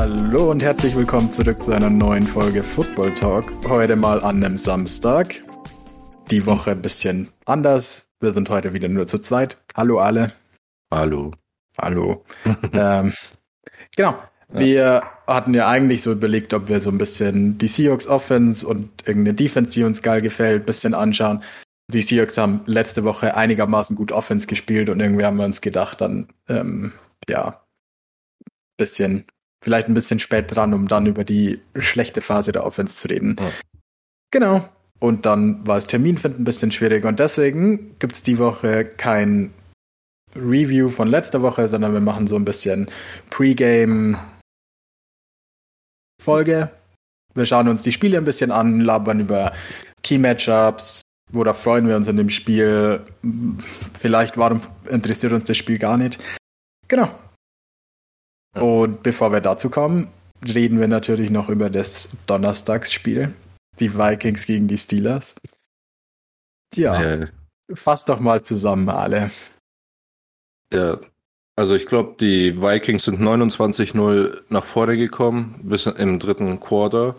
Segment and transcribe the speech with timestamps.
[0.00, 3.50] Hallo und herzlich willkommen zurück zu einer neuen Folge Football Talk.
[3.68, 5.42] Heute mal an einem Samstag.
[6.30, 8.10] Die Woche ein bisschen anders.
[8.20, 9.56] Wir sind heute wieder nur zu zweit.
[9.74, 10.32] Hallo alle.
[10.90, 11.32] Hallo.
[11.78, 12.24] Hallo.
[12.72, 13.12] ähm,
[13.96, 14.18] genau.
[14.52, 18.90] Wir hatten ja eigentlich so überlegt, ob wir so ein bisschen die Seahawks Offense und
[19.06, 21.42] irgendeine Defense, die uns geil gefällt, ein bisschen anschauen.
[21.92, 26.00] Die Seahawks haben letzte Woche einigermaßen gut Offense gespielt und irgendwie haben wir uns gedacht,
[26.00, 26.92] dann ähm,
[27.28, 27.60] ja,
[28.76, 29.26] bisschen
[29.62, 33.36] vielleicht ein bisschen spät dran, um dann über die schlechte Phase der Offense zu reden.
[33.38, 33.50] Ja.
[34.30, 34.68] Genau.
[34.98, 39.52] Und dann war es Terminfinden ein bisschen schwierig und deswegen gibt es die Woche kein
[40.36, 42.88] Review von letzter Woche, sondern wir machen so ein bisschen
[43.30, 44.18] Pre-Game
[46.20, 46.70] Folge.
[47.34, 49.52] Wir schauen uns die Spiele ein bisschen an, labern über
[50.02, 51.00] Key Matchups,
[51.32, 53.04] worauf freuen wir uns in dem Spiel.
[53.98, 56.18] Vielleicht warum interessiert uns das Spiel gar nicht.
[56.88, 57.08] Genau.
[58.54, 60.08] Und bevor wir dazu kommen,
[60.42, 63.32] reden wir natürlich noch über das Donnerstagsspiel.
[63.78, 65.36] Die Vikings gegen die Steelers.
[66.74, 67.28] Ja, äh,
[67.72, 69.30] fass doch mal zusammen, alle.
[70.72, 70.98] Ja,
[71.56, 77.16] also ich glaube, die Vikings sind 29-0 nach vorne gekommen, bis im dritten Quarter.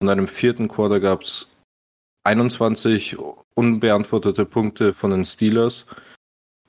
[0.00, 1.48] Und dann im vierten Quarter gab es
[2.24, 3.16] 21
[3.54, 5.86] unbeantwortete Punkte von den Steelers,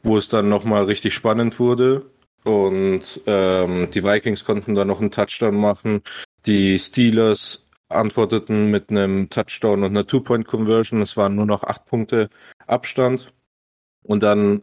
[0.03, 2.05] wo es dann nochmal richtig spannend wurde.
[2.43, 6.03] Und ähm, die Vikings konnten da noch einen Touchdown machen.
[6.45, 11.02] Die Steelers antworteten mit einem Touchdown und einer Two-Point-Conversion.
[11.02, 12.30] Es waren nur noch acht Punkte
[12.67, 13.33] Abstand.
[14.03, 14.61] Und dann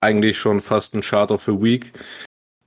[0.00, 1.92] eigentlich schon fast ein Chart of the Week.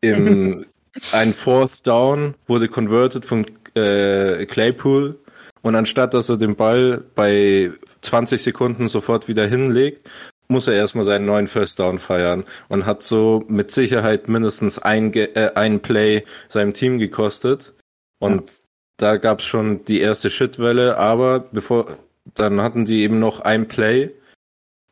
[0.02, 0.66] Im,
[1.12, 3.46] ein Fourth Down wurde converted von
[3.76, 5.20] äh, Claypool.
[5.62, 10.10] Und anstatt dass er den Ball bei 20 Sekunden sofort wieder hinlegt,
[10.50, 15.14] muss er erstmal seinen neuen First Down feiern und hat so mit Sicherheit mindestens ein,
[15.14, 17.74] äh, ein Play seinem Team gekostet.
[18.20, 18.56] Und ja.
[18.98, 21.98] da gab's schon die erste Shitwelle, aber bevor,
[22.36, 24.12] dann hatten die eben noch ein Play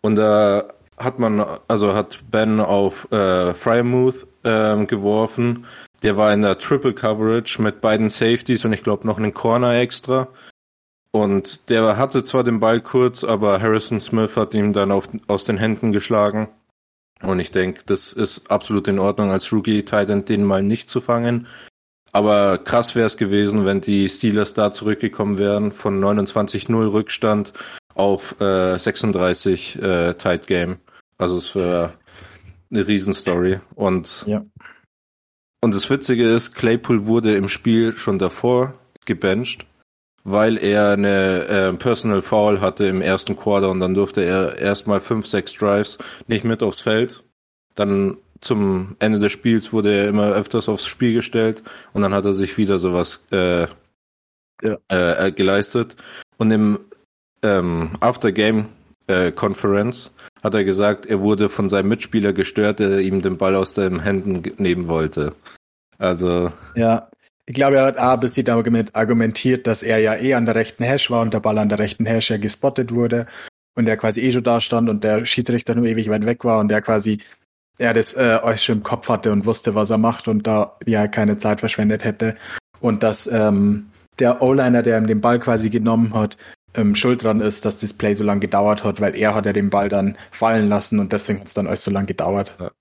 [0.01, 0.73] und da
[1.03, 5.65] hat man, also hat Ben auf äh, Frymouth äh, geworfen.
[6.03, 9.75] Der war in der Triple Coverage mit beiden Safeties und ich glaube noch einen Corner
[9.75, 10.27] extra.
[11.11, 15.43] Und der hatte zwar den Ball kurz, aber Harrison Smith hat ihm dann auf, aus
[15.43, 16.47] den Händen geschlagen.
[17.21, 21.01] Und ich denke, das ist absolut in Ordnung als Rookie Titan den mal nicht zu
[21.01, 21.47] fangen.
[22.13, 27.53] Aber krass wäre es gewesen, wenn die Steelers da zurückgekommen wären von 29-0 Rückstand
[27.93, 30.77] auf äh, 36 äh, Tight Game.
[31.21, 31.93] Also es wäre
[32.71, 33.59] eine Riesenstory.
[33.75, 34.45] Und ja.
[35.61, 38.73] und das Witzige ist, Claypool wurde im Spiel schon davor
[39.05, 39.65] gebencht
[40.23, 44.99] weil er eine äh, Personal Foul hatte im ersten Quarter und dann durfte er erstmal
[44.99, 47.23] fünf, sechs Drives nicht mit aufs Feld.
[47.75, 52.25] Dann zum Ende des Spiels wurde er immer öfters aufs Spiel gestellt und dann hat
[52.25, 53.67] er sich wieder sowas äh,
[54.61, 54.77] ja.
[54.91, 55.95] äh, äh geleistet.
[56.37, 56.79] Und im
[57.43, 58.67] ähm, After Game
[59.07, 60.11] äh, Conference
[60.43, 64.01] hat er gesagt, er wurde von seinem Mitspieler gestört, der ihm den Ball aus den
[64.01, 65.33] Händen nehmen wollte.
[65.97, 67.09] Also ja,
[67.45, 70.55] ich glaube, er hat A bis C damit argumentiert, dass er ja eh an der
[70.55, 73.27] rechten Hash war und der Ball an der rechten Hash ja gespottet wurde
[73.75, 76.59] und er quasi eh schon da stand und der Schiedsrichter nur ewig weit weg war
[76.59, 77.19] und der quasi
[77.77, 80.77] er das äh, euch schon im Kopf hatte und wusste, was er macht und da
[80.85, 82.35] ja keine Zeit verschwendet hätte.
[82.79, 83.87] Und dass ähm,
[84.19, 86.37] der O-Liner, der ihm den Ball quasi genommen hat,
[86.73, 89.53] ähm, schuld dran ist, dass das Play so lange gedauert hat, weil er hat ja
[89.53, 92.55] den Ball dann fallen lassen und deswegen hat es dann euch so lange gedauert.
[92.59, 92.71] Ja.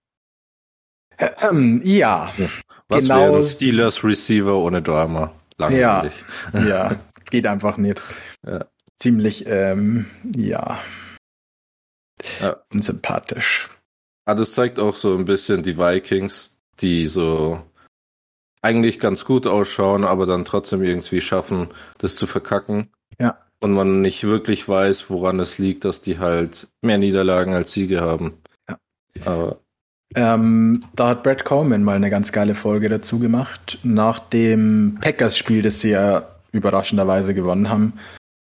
[1.51, 2.33] Ähm, ja.
[2.37, 2.49] ja.
[2.89, 5.33] Was genau wäre ein Steelers Receiver ohne Drama?
[5.59, 6.13] Langweilig.
[6.53, 8.01] Ja, ja geht einfach nicht.
[8.47, 8.67] Ja.
[8.99, 10.81] Ziemlich, ähm, ja,
[12.41, 12.57] ja.
[12.71, 13.71] unsympathisch.
[14.27, 17.63] Ah, das zeigt auch so ein bisschen die Vikings, die so
[18.63, 21.69] eigentlich ganz gut ausschauen, aber dann trotzdem irgendwie schaffen,
[21.99, 22.91] das zu verkacken.
[23.19, 23.39] Ja.
[23.63, 28.01] Und man nicht wirklich weiß, woran es liegt, dass die halt mehr Niederlagen als Siege
[28.01, 28.39] haben.
[28.69, 28.79] Ja.
[29.27, 29.61] Aber
[30.15, 33.79] ähm, da hat Brad Coleman mal eine ganz geile Folge dazu gemacht.
[33.83, 37.95] Nach dem Packers-Spiel, das sie ja überraschenderweise gewonnen haben,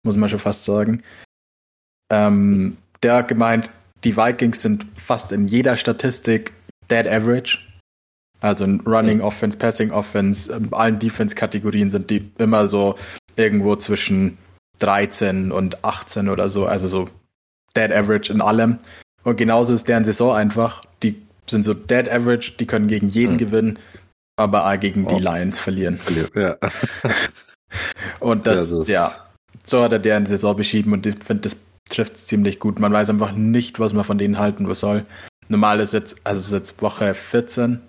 [0.04, 1.04] muss man schon fast sagen.
[2.10, 3.70] Ähm, der hat gemeint,
[4.04, 6.54] die Vikings sind fast in jeder Statistik
[6.90, 7.60] dead average.
[8.42, 12.96] Also in Running Offense, Passing Offense, in allen Defense-Kategorien sind die immer so
[13.36, 14.38] irgendwo zwischen
[14.80, 16.66] 13 und 18 oder so.
[16.66, 17.10] Also so
[17.76, 18.78] dead average in allem.
[19.24, 20.84] Und genauso ist deren Saison einfach.
[21.04, 23.38] Die sind so dead average, die können gegen jeden hm.
[23.38, 23.80] gewinnen,
[24.38, 25.16] aber gegen oh.
[25.16, 26.00] die Lions verlieren.
[26.36, 26.58] Ja.
[28.20, 29.16] Und das, ja,
[29.66, 32.80] so hat er deren Saison beschrieben und ich finde, das trifft es ziemlich gut.
[32.80, 35.06] Man weiß einfach nicht, was man von denen halten soll.
[35.48, 37.80] Normal ist jetzt, also ist jetzt Woche 14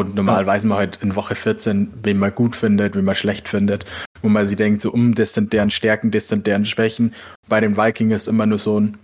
[0.00, 0.46] und normal ja.
[0.46, 3.84] weiß man halt in Woche 14, wen man gut findet, wen man schlecht findet,
[4.22, 7.14] wo man sich denkt, so, um, das sind deren Stärken, das sind deren Schwächen.
[7.48, 8.98] Bei den Vikings ist immer nur so ein,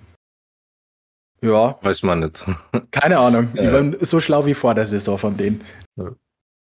[1.42, 1.76] ja.
[1.82, 2.44] Weiß man nicht.
[2.92, 3.50] Keine Ahnung.
[3.54, 3.64] Ja.
[3.64, 5.62] Ich war so schlau wie vor der Saison von denen.
[5.96, 6.12] Ja.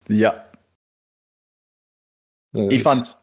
[0.09, 0.45] ja.
[2.53, 3.21] ja ich fand's,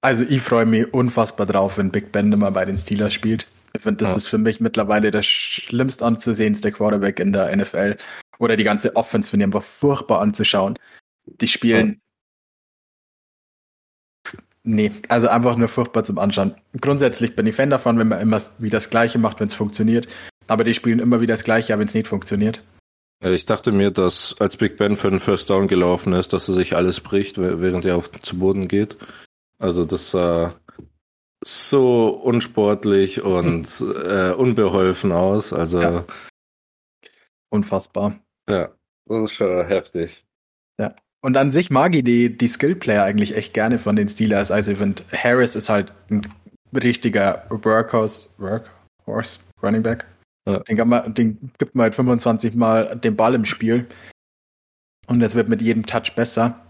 [0.00, 3.48] also ich freue mich unfassbar drauf, wenn Big Ben immer bei den Steelers spielt.
[3.74, 7.98] Ich finde, das ist für mich mittlerweile der schlimmst anzusehendste Quarterback in der NFL.
[8.38, 10.78] Oder die ganze Offense finde ich einfach furchtbar anzuschauen.
[11.26, 12.00] Die spielen.
[12.00, 12.08] Oh.
[14.64, 16.54] Nee, also einfach nur furchtbar zum Anschauen.
[16.80, 20.06] Grundsätzlich bin ich Fan davon, wenn man immer wieder das Gleiche macht, wenn es funktioniert.
[20.46, 22.62] Aber die spielen immer wieder das Gleiche, wenn es nicht funktioniert.
[23.20, 26.54] Ich dachte mir, dass als Big Ben für den First Down gelaufen ist, dass er
[26.54, 28.96] sich alles bricht, während er auf zu Boden geht.
[29.58, 30.54] Also das sah
[31.44, 33.66] so unsportlich und
[34.04, 35.52] äh, unbeholfen aus.
[35.52, 36.04] Also ja.
[37.50, 38.20] unfassbar.
[38.48, 38.70] Ja,
[39.06, 40.24] das ist schon heftig.
[40.78, 40.94] Ja.
[41.20, 44.50] Und an sich mag ich die, die Skill-Player eigentlich echt gerne von den Steelers.
[44.50, 46.22] Also ich finde, Harris ist halt ein
[46.72, 50.06] richtiger Workhorse, Workhorse Running Back.
[50.48, 50.60] Ja.
[50.60, 53.86] Den, man, den gibt man halt 25 Mal den Ball im Spiel.
[55.08, 56.60] Und es wird mit jedem Touch besser.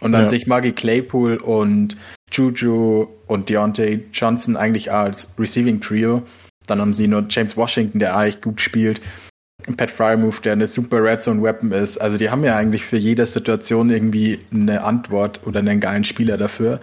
[0.00, 0.28] Und an ja.
[0.28, 1.96] sich mag ich Claypool und
[2.30, 6.22] Juju und Deontay Johnson eigentlich als Receiving Trio.
[6.66, 9.00] Dann haben sie nur James Washington, der eigentlich gut spielt.
[9.76, 11.98] Pat Frymouth, der eine super Red Zone Weapon ist.
[11.98, 16.36] Also die haben ja eigentlich für jede Situation irgendwie eine Antwort oder einen geilen Spieler
[16.36, 16.80] dafür.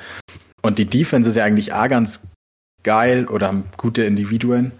[0.61, 2.27] Und die Defense ist ja eigentlich auch ganz
[2.83, 4.71] geil oder haben gute Individuen.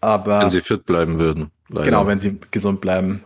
[0.00, 0.40] Aber.
[0.40, 1.50] Wenn sie fit bleiben würden.
[1.68, 1.84] Leider.
[1.84, 3.22] Genau, wenn sie gesund bleiben.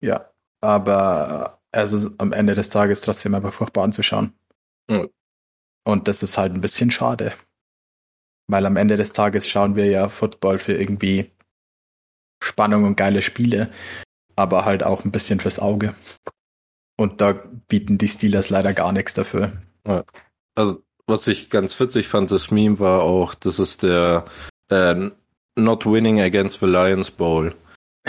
[0.00, 0.30] Ja.
[0.60, 4.32] Aber es ist am Ende des Tages trotzdem aber furchtbar anzuschauen.
[4.88, 5.08] Mhm.
[5.84, 7.32] Und das ist halt ein bisschen schade.
[8.46, 11.30] Weil am Ende des Tages schauen wir ja Football für irgendwie
[12.40, 13.70] Spannung und geile Spiele,
[14.36, 15.94] aber halt auch ein bisschen fürs Auge.
[16.96, 17.32] Und da
[17.68, 19.52] bieten die Steelers leider gar nichts dafür.
[19.86, 20.04] Ja.
[20.54, 24.24] Also, was ich ganz witzig fand, das Meme war auch, das ist der
[24.68, 25.10] äh,
[25.56, 27.54] Not Winning Against the Lions Bowl.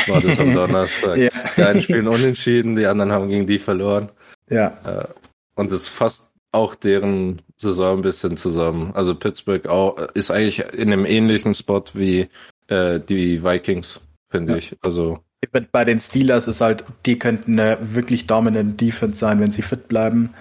[0.07, 1.17] War das am Donnerstag.
[1.17, 1.29] ja.
[1.55, 4.11] Die einen spielen unentschieden, die anderen haben gegen die verloren.
[4.49, 4.77] Ja.
[4.85, 5.07] Äh,
[5.55, 8.91] und es fasst auch deren Saison ein bisschen zusammen.
[8.95, 12.29] Also Pittsburgh auch, ist eigentlich in einem ähnlichen Spot wie
[12.67, 14.57] äh, die Vikings finde ja.
[14.57, 14.77] ich.
[14.81, 15.23] Also
[15.71, 19.87] bei den Steelers ist halt, die könnten eine wirklich dominant Defense sein, wenn sie fit
[19.87, 20.33] bleiben.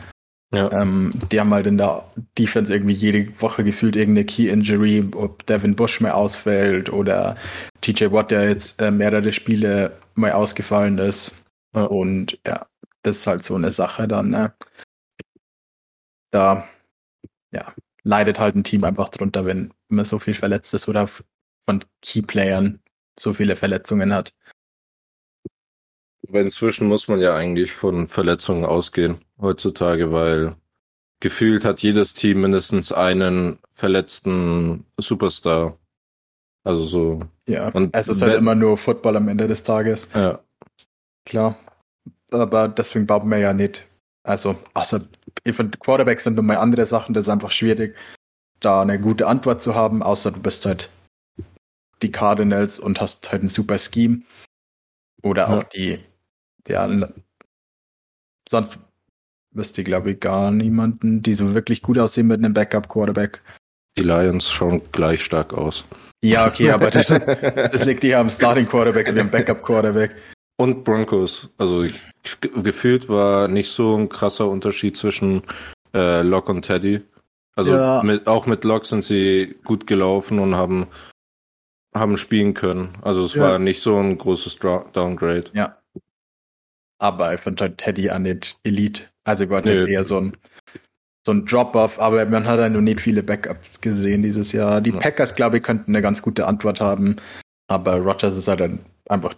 [0.53, 0.73] Ja.
[0.73, 2.05] Ähm, die haben halt in der
[2.39, 7.37] Defense irgendwie jede Woche gefühlt irgendeine Key Injury, ob Devin Bush mehr ausfällt oder
[7.83, 11.45] TJ Watt, der jetzt äh, mehrere Spiele mal ausgefallen ist.
[11.75, 11.85] Ja.
[11.85, 12.67] Und ja,
[13.03, 14.31] das ist halt so eine Sache dann.
[14.31, 14.55] Ne?
[16.31, 16.67] Da
[17.53, 21.09] ja, leidet halt ein Team einfach drunter, wenn man so viel verletzt ist oder
[21.67, 22.81] von Key-Playern
[23.19, 24.33] so viele Verletzungen hat.
[26.29, 30.57] Aber inzwischen muss man ja eigentlich von Verletzungen ausgehen heutzutage, weil
[31.21, 35.79] gefühlt hat jedes Team mindestens einen verletzten Superstar.
[36.65, 37.21] Also so.
[37.47, 40.11] Ja, und es ist halt immer nur Football am Ende des Tages.
[40.15, 40.41] Ja.
[41.25, 41.57] Klar.
[42.31, 43.87] Aber deswegen baut man ja nicht.
[44.23, 45.01] Also, außer
[45.45, 47.97] ich finde, Quarterbacks sind nochmal andere Sachen, das ist einfach schwierig,
[48.61, 50.91] da eine gute Antwort zu haben, außer du bist halt
[52.03, 54.23] die Cardinals und hast halt ein super Scheme.
[55.23, 55.99] Oder auch die,
[56.67, 56.89] ja,
[58.49, 58.79] sonst
[59.51, 63.43] wüsste ich, glaube ich, gar niemanden, die so wirklich gut aussehen mit einem Backup-Quarterback.
[63.97, 65.85] Die Lions schauen gleich stark aus.
[66.23, 70.15] Ja, okay, aber das, das liegt eher am Starting-Quarterback wie am Backup-Quarterback.
[70.57, 71.49] Und Broncos.
[71.59, 72.01] Also ich,
[72.41, 75.43] gefühlt war nicht so ein krasser Unterschied zwischen
[75.95, 77.01] äh, Lock und Teddy.
[77.55, 78.03] Also ja.
[78.03, 80.87] mit, auch mit Lock sind sie gut gelaufen und haben
[81.99, 82.97] haben spielen können.
[83.03, 83.43] Also es ja.
[83.43, 85.45] war nicht so ein großes Downgrade.
[85.53, 85.79] Ja.
[86.99, 89.05] Aber ich fand halt Teddy an nicht Elite.
[89.25, 89.75] Also war nee.
[89.75, 90.37] jetzt eher so ein,
[91.25, 94.81] so ein Drop-off, aber man hat ja nur nicht viele Backups gesehen dieses Jahr.
[94.81, 94.99] Die ja.
[94.99, 97.17] Packers, glaube ich, könnten eine ganz gute Antwort haben.
[97.69, 99.35] Aber Rogers ist halt dann einfach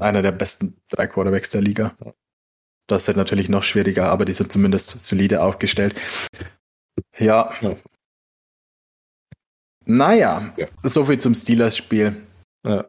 [0.00, 1.96] einer der besten drei Quarterbacks der Liga.
[2.86, 5.98] Das ist halt natürlich noch schwieriger, aber die sind zumindest solide aufgestellt.
[7.18, 7.76] Ja, ja.
[9.86, 10.66] Naja, ja.
[10.82, 12.16] so viel zum Steelers-Spiel.
[12.66, 12.86] Ja.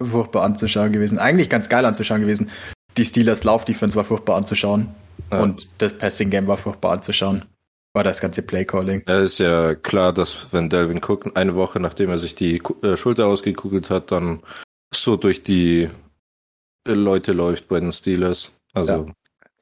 [0.00, 1.18] Furchtbar anzuschauen gewesen.
[1.18, 2.50] Eigentlich ganz geil anzuschauen gewesen.
[2.96, 4.88] Die Steelers Lauf-Defense war furchtbar anzuschauen.
[5.30, 5.40] Ja.
[5.40, 7.44] Und das Passing-Game war furchtbar anzuschauen.
[7.92, 9.04] War das ganze Play-Calling.
[9.06, 12.96] Ja, ist ja klar, dass wenn Delvin Cook eine Woche nachdem er sich die äh,
[12.96, 14.42] Schulter ausgekugelt hat, dann
[14.92, 15.88] so durch die
[16.86, 18.50] äh, Leute läuft bei den Steelers.
[18.72, 19.12] Also.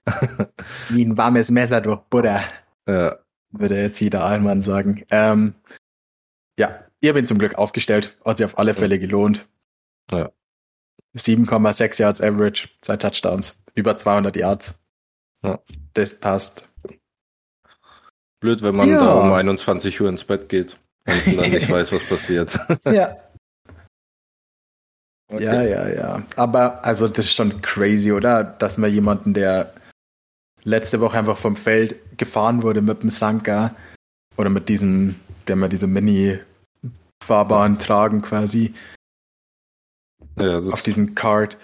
[0.07, 0.21] Ja.
[0.89, 2.43] Wie ein warmes Messer durch Butter.
[2.89, 3.19] Ja.
[3.51, 5.05] würde jetzt jeder Allmann sagen.
[5.11, 5.55] Ähm,
[6.59, 9.47] ja, ihr habt ihn zum Glück aufgestellt, hat sich auf alle Fälle gelohnt.
[10.11, 10.31] Ja.
[11.17, 14.81] 7,6 Yards Average, zwei Touchdowns, über 200 Yards.
[15.45, 15.61] Ja.
[15.95, 16.69] Das passt.
[18.41, 18.99] Blöd, wenn man Ja.
[19.05, 22.59] da um 21 Uhr ins Bett geht und dann nicht weiß, was passiert.
[22.87, 23.17] Ja.
[25.29, 25.45] Okay.
[25.45, 26.23] Ja, ja, ja.
[26.37, 28.45] Aber also das ist schon crazy, oder?
[28.45, 29.73] Dass man jemanden, der
[30.63, 33.75] letzte Woche einfach vom Feld gefahren wurde mit dem Sanka
[34.37, 35.19] oder mit diesem,
[35.49, 38.75] der mal diese Mini-Fahrbahn tragen quasi
[40.39, 41.57] Ja, auf diesem Card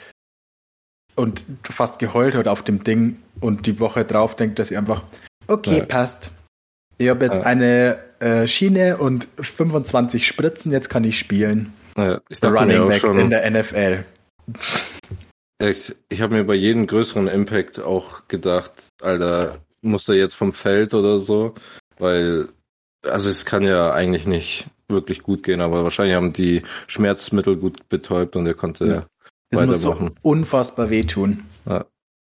[1.17, 5.03] und fast geheult hat auf dem Ding und die Woche drauf denkt, dass sie einfach,
[5.47, 5.85] okay, Ja.
[5.87, 6.31] passt.
[6.99, 7.45] Ich habe jetzt Ja.
[7.45, 11.73] eine äh, Schiene und 25 Spritzen, jetzt kann ich spielen.
[11.97, 14.05] ja, ich Running Back schon, in der NFL.
[15.61, 20.53] ich, ich habe mir bei jedem größeren Impact auch gedacht, Alter, muss er jetzt vom
[20.53, 21.55] Feld oder so,
[21.99, 22.49] weil,
[23.05, 27.89] also es kann ja eigentlich nicht wirklich gut gehen, aber wahrscheinlich haben die Schmerzmittel gut
[27.89, 29.07] betäubt und er konnte Ja.
[29.51, 31.45] Das muss so unfassbar wehtun.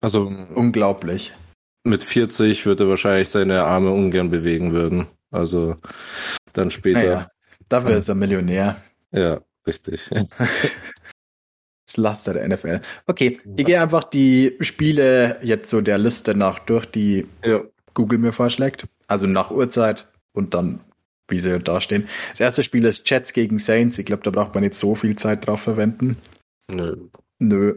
[0.01, 1.33] Also Unglaublich.
[1.85, 5.07] mit 40 würde er wahrscheinlich seine Arme ungern bewegen würden.
[5.33, 5.77] Also
[6.53, 6.99] dann später.
[7.01, 7.31] Naja,
[7.69, 7.97] dafür Ja.
[7.97, 8.77] ist er Millionär.
[9.13, 10.09] Ja, richtig.
[11.89, 12.81] Das Laster der NFL.
[13.07, 17.61] Okay, ich gehe einfach die Spiele jetzt so der Liste nach durch, die Ja.
[17.95, 18.87] Google mir vorschlägt.
[19.07, 20.81] Also nach Uhrzeit und dann,
[21.29, 22.09] wie sie dastehen.
[22.31, 23.99] Das erste Spiel ist Jets gegen Saints.
[23.99, 26.17] Ich glaube, da braucht man nicht so viel Zeit drauf verwenden.
[26.71, 26.97] Nö.
[27.39, 27.77] Nö.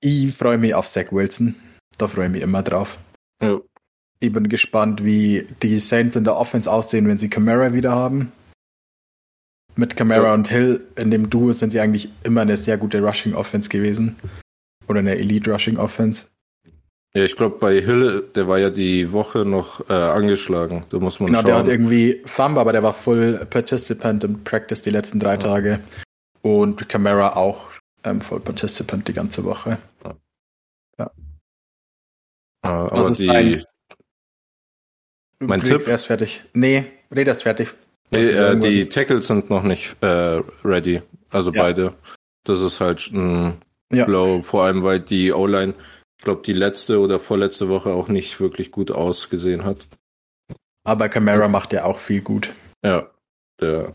[0.00, 1.54] Ich freue mich auf Zach Wilson.
[1.98, 2.98] Da freue ich mich immer drauf.
[3.42, 3.60] Ja.
[4.20, 8.32] Ich bin gespannt, wie die Saints in der Offense aussehen, wenn sie Camara wieder haben.
[9.74, 10.34] Mit Camara Ja.
[10.34, 14.16] und Hill in dem Duo sind sie eigentlich immer eine sehr gute Rushing Offense gewesen.
[14.88, 16.28] Oder eine Elite Rushing Offense.
[17.16, 20.84] Ja, ich glaube, bei Hill, der war ja die Woche noch äh, angeschlagen.
[20.90, 21.70] Da muss man Genau, der hat schauen.
[21.70, 25.80] irgendwie Fumble, aber der war Full Participant im Practice die letzten drei Tage.
[26.42, 27.70] Und Camara auch
[28.04, 29.78] ähm, Full Participant die ganze Woche.
[30.98, 31.06] Äh,
[32.62, 33.64] aber Was ist die, dein-
[35.38, 35.88] Mein Red Tipp?
[35.88, 36.42] erst fertig.
[36.52, 37.68] Nee, Red ist fertig.
[38.10, 38.84] nee, äh, die.
[38.88, 41.02] Tackles sind noch nicht äh, ready.
[41.30, 41.62] Also Ja.
[41.62, 41.94] beide.
[42.44, 43.58] Das ist halt ein
[43.92, 44.04] Ja.
[44.04, 45.74] Blow, vor allem weil die O-Line,
[46.18, 49.86] ich glaube, die letzte oder vorletzte Woche auch nicht wirklich gut ausgesehen hat.
[50.84, 52.52] Aber Camara macht ja auch viel gut.
[52.84, 53.10] Ja,
[53.60, 53.94] der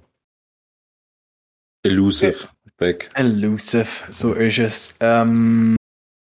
[1.83, 3.09] Elusive Back.
[3.13, 4.97] Elusive, so ist es.
[4.99, 5.75] Ähm,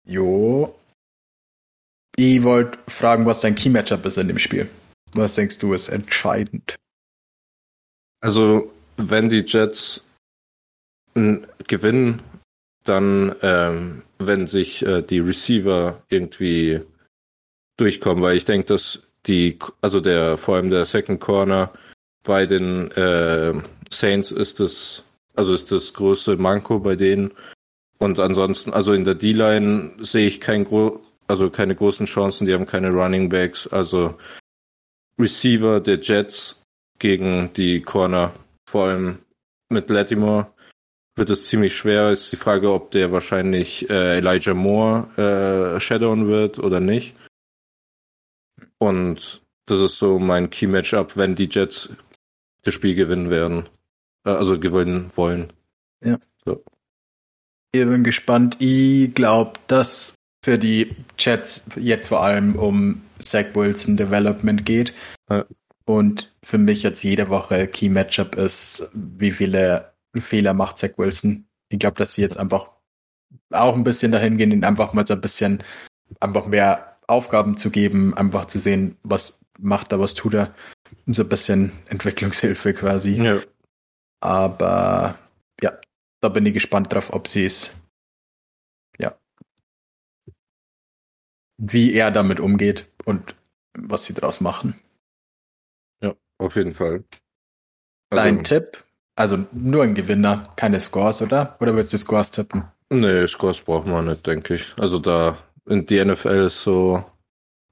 [0.07, 0.79] jo.
[2.17, 4.69] Ich wollte fragen, was dein Key-Matchup ist in dem Spiel.
[5.13, 6.77] Was denkst du ist entscheidend?
[8.21, 10.03] Also, wenn die Jets
[11.15, 12.23] gewinnen,
[12.85, 16.81] dann, ähm, wenn sich äh, die Receiver irgendwie
[17.77, 21.73] durchkommen, weil ich denke, dass die, also der, vor allem der Second Corner
[22.25, 23.55] bei den äh,
[23.91, 25.03] Saints ist das,
[25.35, 27.33] also ist das größte Manko bei denen.
[27.99, 32.53] Und ansonsten, also in der D-Line sehe ich kein gro also keine großen Chancen, die
[32.53, 34.19] haben keine Running Backs, also
[35.19, 36.61] Receiver der Jets
[36.99, 38.33] gegen die Corner,
[38.69, 39.19] vor allem
[39.71, 40.53] mit Latimore,
[41.17, 42.11] wird es ziemlich schwer.
[42.11, 47.15] Ist die Frage, ob der wahrscheinlich äh, Elijah Moore äh, shadowen wird oder nicht.
[48.79, 51.91] Und das ist so mein Key Matchup, wenn die Jets
[52.63, 53.69] das Spiel gewinnen werden.
[54.25, 55.53] Äh, also gewinnen wollen.
[57.75, 58.57] Ich bin gespannt.
[58.59, 60.15] Ich glaube, dass
[60.45, 64.93] für die Jets jetzt vor allem um Zach Wilson Development geht.
[65.31, 65.47] Ja.
[65.85, 71.49] Und für mich jetzt jede Woche Key Matchup ist, wie viele Fehler macht Zach Wilson.
[71.69, 72.71] Ich glaube, dass sie jetzt einfach
[73.51, 75.63] auch ein bisschen dahin gehen, ihn einfach mal so ein bisschen
[76.21, 80.55] einfach mehr Aufgaben zu geben, einfach zu sehen, was macht er, was tut er.
[81.07, 83.23] So ein bisschen Entwicklungshilfe quasi.
[83.23, 83.41] Ja.
[84.21, 85.19] Aber
[85.61, 85.79] ja,
[86.21, 87.75] da bin ich gespannt drauf, ob sie es,
[88.99, 89.17] ja,
[91.59, 93.35] wie er damit umgeht und
[93.75, 94.79] was sie draus machen.
[96.43, 97.05] Auf jeden Fall.
[98.11, 98.85] Also, Dein Tipp?
[99.15, 101.57] Also nur ein Gewinner, keine Scores, oder?
[101.61, 102.65] Oder willst du Scores tippen?
[102.91, 104.73] Nee, Scores braucht man nicht, denke ich.
[104.79, 107.05] Also da, in die NFL ist so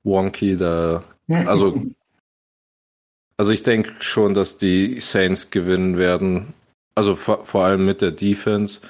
[0.02, 1.75] wonky, da, also,
[3.37, 6.54] also ich denke schon, dass die Saints gewinnen werden.
[6.94, 8.80] Also vor, vor allem mit der Defense.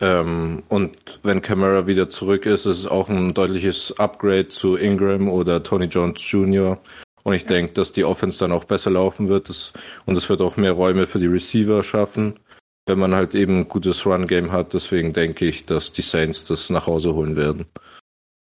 [0.00, 5.28] Ähm, und wenn Camara wieder zurück ist, ist es auch ein deutliches Upgrade zu Ingram
[5.28, 6.78] oder Tony Jones Jr.
[7.24, 9.48] Und ich denke, dass die Offense dann auch besser laufen wird.
[9.48, 9.72] Das,
[10.04, 12.38] und es wird auch mehr Räume für die Receiver schaffen,
[12.86, 14.74] wenn man halt eben ein gutes Run-Game hat.
[14.74, 17.64] Deswegen denke ich, dass die Saints das nach Hause holen werden.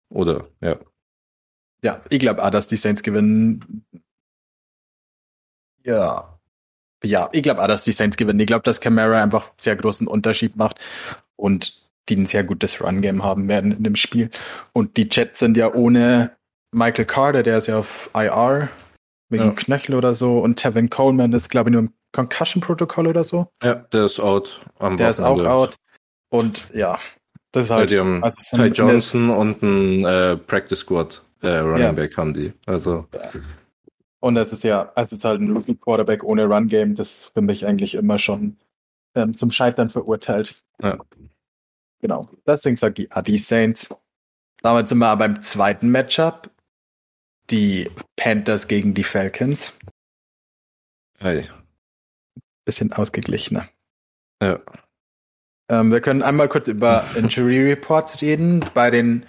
[0.09, 0.77] Oder, ja.
[1.83, 3.85] Ja, ich glaube auch, dass die Saints gewinnen.
[5.83, 6.39] Ja.
[7.03, 8.39] Ja, ich glaube auch, dass die Saints gewinnen.
[8.39, 10.79] Ich glaube, dass Camara einfach sehr großen Unterschied macht
[11.35, 14.31] und die ein sehr gutes Run-Game haben werden in dem Spiel.
[14.73, 16.34] Und die Jets sind ja ohne
[16.75, 18.69] Michael Carter, der ist ja auf IR
[19.29, 19.51] wegen ja.
[19.51, 23.47] Knöchel oder so und Tevin Coleman ist, glaube ich, nur im Concussion-Protokoll oder so.
[23.63, 24.61] Ja, der ist out.
[24.77, 25.43] Am der Wochenende.
[25.43, 25.75] ist auch out.
[26.29, 26.99] Und ja,
[27.51, 27.91] das ist halt.
[27.91, 31.91] Ja, die haben also Ty Johnson und ein äh, Practice Squad äh, Running ja.
[31.93, 32.53] Back haben die.
[32.65, 33.07] Also.
[33.13, 33.31] Ja.
[34.19, 37.41] Und es ist ja, es ist halt ein Rookie Quarterback ohne Run Game, das für
[37.41, 38.57] mich eigentlich immer schon
[39.13, 40.61] ähm, zum Scheitern verurteilt.
[40.81, 40.97] Ja.
[42.01, 42.27] Genau.
[42.45, 43.95] Deswegen ah, die Saints.
[44.61, 46.49] Damit sind wir aber beim zweiten Matchup.
[47.51, 49.73] Die Panthers gegen die Falcons.
[51.19, 51.49] Hey.
[52.65, 53.69] Bisschen ausgeglichener.
[54.41, 54.59] Ja.
[55.69, 58.63] Ähm, wir können einmal kurz über Injury Reports reden.
[58.73, 59.25] Bei den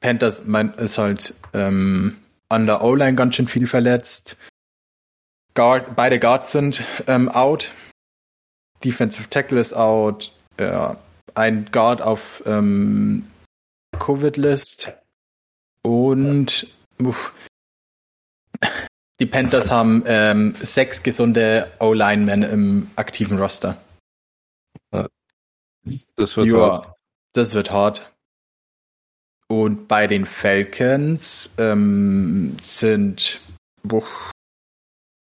[0.00, 2.18] Panthers mein, ist halt ähm,
[2.48, 4.36] an der O-Line ganz schön viel verletzt.
[5.54, 7.72] Guard, beide Guards sind ähm, out.
[8.84, 10.32] Defensive Tackle ist out.
[10.58, 10.96] Ja,
[11.34, 13.28] ein Guard auf ähm,
[13.98, 14.92] Covid-List.
[15.82, 16.68] Und
[17.02, 17.32] uff,
[19.20, 23.76] die Panthers haben ähm, sechs gesunde O-Linemen im aktiven Roster.
[26.16, 26.94] Das wird ja, hart.
[27.32, 28.12] Das wird hart.
[29.48, 33.40] Und bei den Falcons ähm, sind
[33.82, 34.04] boah,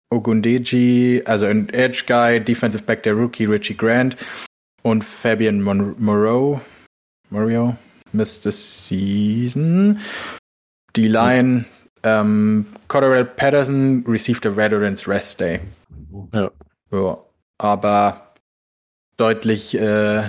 [0.10, 4.18] Ogundeji, also ein Edge Guy, Defensive Back der Rookie Richie Grant
[4.82, 6.62] und Fabian Mon Moreau.
[8.14, 10.00] Missed the season.
[10.98, 11.66] Die Line,
[12.02, 15.60] ähm, Cordell Patterson received a Veterans Rest Day.
[16.34, 16.50] Ja.
[16.92, 17.18] ja.
[17.60, 18.34] Aber
[19.18, 20.24] deutlich äh,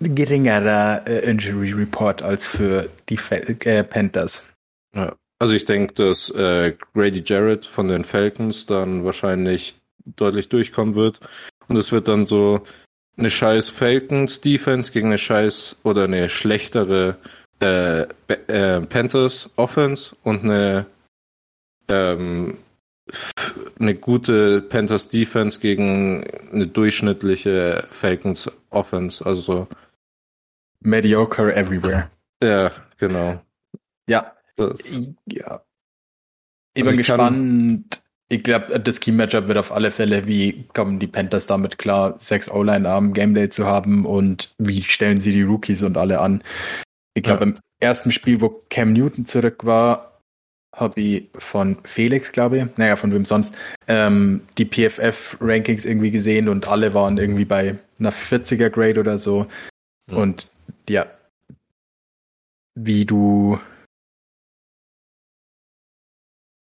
[0.00, 4.48] geringerer äh, Injury Report als für die Fel äh, Panthers.
[4.96, 5.14] Ja.
[5.38, 9.74] Also ich denke, dass äh, Grady Jarrett von den Falcons dann wahrscheinlich
[10.16, 11.20] deutlich durchkommen wird.
[11.68, 12.62] Und es wird dann so
[13.18, 17.16] eine scheiß Falcons Defense gegen eine scheiß oder eine schlechtere
[17.60, 20.86] äh, äh, Panthers Offense und eine
[21.88, 22.58] ähm,
[23.78, 29.24] eine gute Panthers Defense gegen eine durchschnittliche Falcons Offense.
[29.24, 29.66] Also
[30.80, 32.10] Mediocre everywhere.
[32.42, 33.40] Ja, genau.
[34.06, 34.32] Ja.
[34.56, 34.90] Das.
[35.26, 35.62] Ja.
[36.74, 38.02] Ich also bin ich gespannt.
[38.32, 42.48] Ich glaube, das Key-Matchup wird auf alle Fälle, wie kommen die Panthers damit klar, sechs
[42.48, 46.44] O-Line am Game Day zu haben und wie stellen sie die Rookies und alle an.
[47.14, 47.50] Ich glaube, ja.
[47.50, 50.20] im ersten Spiel, wo Cam Newton zurück war,
[50.74, 53.54] habe ich von Felix, glaube ich, naja, von wem sonst,
[53.88, 59.46] ähm, die PFF-Rankings irgendwie gesehen und alle waren irgendwie bei einer 40er Grade oder so.
[60.10, 60.16] Mhm.
[60.16, 60.48] Und
[60.88, 61.06] ja,
[62.74, 63.58] wie du.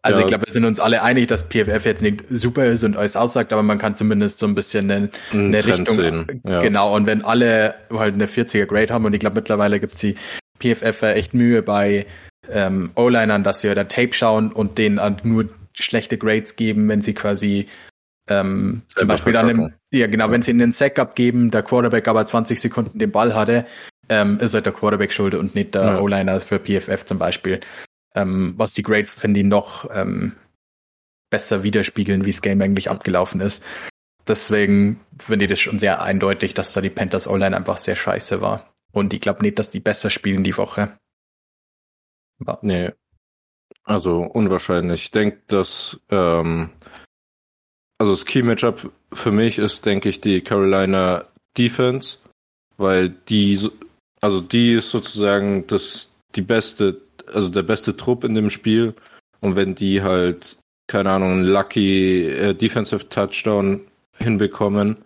[0.08, 0.26] Also ja.
[0.26, 3.14] ich glaube, wir sind uns alle einig, dass PFF jetzt nicht super ist und alles
[3.14, 5.96] aussagt, aber man kann zumindest so ein bisschen eine, eine Richtung.
[5.96, 6.40] Sehen.
[6.44, 6.60] Ja.
[6.60, 10.00] Genau, und wenn alle halt eine 40er Grade haben, und ich glaube mittlerweile gibt es
[10.00, 10.16] die
[10.60, 12.06] PFF echt Mühe bei
[12.50, 17.12] ähm, O-Linern, dass sie oder Tape schauen und denen nur schlechte Grades geben, wenn sie
[17.12, 17.66] quasi
[18.30, 22.08] ähm, zum Beispiel an einem, ja genau, wenn sie in den Sack abgeben, der Quarterback
[22.08, 23.66] aber 20 Sekunden den Ball hatte,
[24.08, 26.00] ähm, ist halt der Quarterback schuld und nicht der ja.
[26.00, 27.60] O-Liner für PFF zum Beispiel.
[28.18, 30.34] Ähm, was die Grades, finde ich, noch ähm,
[31.30, 33.64] besser widerspiegeln, wie das Game eigentlich abgelaufen ist.
[34.26, 38.40] Deswegen finde ich das schon sehr eindeutig, dass da die Panthers O-Line einfach sehr scheiße
[38.40, 38.72] war.
[38.92, 40.98] Und ich glaube nicht, dass die besser spielen die Woche.
[42.38, 42.58] War.
[42.62, 42.92] Nee.
[43.84, 45.04] Also unwahrscheinlich.
[45.04, 46.70] Ich denke, dass ähm,
[47.98, 51.26] also das Key-Matchup für mich ist, denke ich, die Carolina
[51.56, 52.18] Defense,
[52.76, 53.58] weil die
[54.20, 57.00] also die ist sozusagen das die beste,
[57.34, 58.94] also der beste Trupp in dem Spiel.
[59.40, 63.86] Und wenn die halt, keine Ahnung, einen lucky äh, Defensive Touchdown
[64.16, 64.98] hinbekommen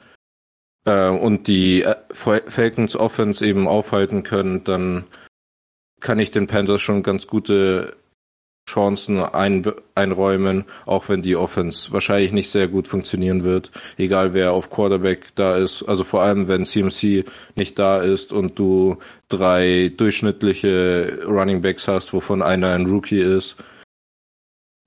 [0.84, 5.04] äh, und die äh, Falcons Offense eben aufhalten können, dann
[6.00, 7.96] kann ich den Panthers schon ganz gute
[8.72, 13.70] Chancen ein, einräumen, auch wenn die Offense wahrscheinlich nicht sehr gut funktionieren wird.
[13.98, 15.82] Egal wer auf Quarterback da ist.
[15.82, 22.12] Also vor allem, wenn CMC nicht da ist und du drei durchschnittliche Running Backs hast,
[22.12, 23.56] wovon einer ein Rookie ist.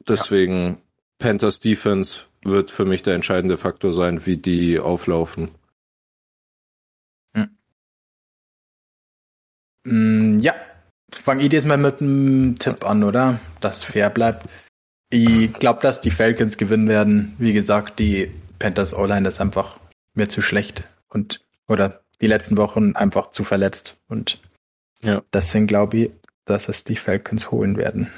[0.08, 0.78] Deswegen ja.
[1.20, 5.50] Panthers Defense wird für mich der entscheidende Faktor sein, wie die auflaufen.
[9.86, 10.40] Hm.
[10.40, 10.56] Ja,
[11.24, 13.40] Fange ich jetzt mal mit einem Tipp an, oder?
[13.62, 14.48] Dass fair bleibt.
[15.10, 17.36] Ich glaube, dass die Falcons gewinnen werden.
[17.38, 19.80] Wie gesagt, die Panthers O-Line ist einfach
[20.14, 23.98] mir zu schlecht und oder die letzten Wochen einfach zu verletzt.
[24.08, 24.42] Und
[25.02, 25.24] ja.
[25.34, 26.12] deswegen glaube ich,
[26.46, 28.12] dass es die Falcons holen werden.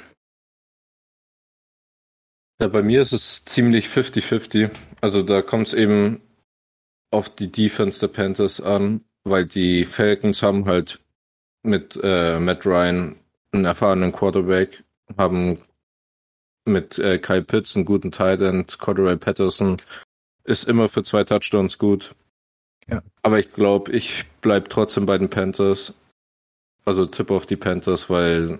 [2.60, 4.70] Ja, bei mir ist es ziemlich 50-50.
[5.00, 6.20] Also da kommt es eben
[7.10, 11.00] auf die Defense der Panthers an, weil die Falcons haben halt
[11.68, 13.16] mit äh, Matt Ryan
[13.52, 14.82] einen erfahrenen Quarterback,
[15.16, 15.60] haben
[16.64, 19.78] mit äh, Kyle Pitts einen guten Tight End, Cordero Patterson
[20.44, 22.14] ist immer für zwei Touchdowns gut.
[22.88, 23.02] Ja.
[23.22, 25.92] Aber ich glaube, ich bleib trotzdem bei den Panthers.
[26.86, 28.58] Also Tipp auf die Panthers, weil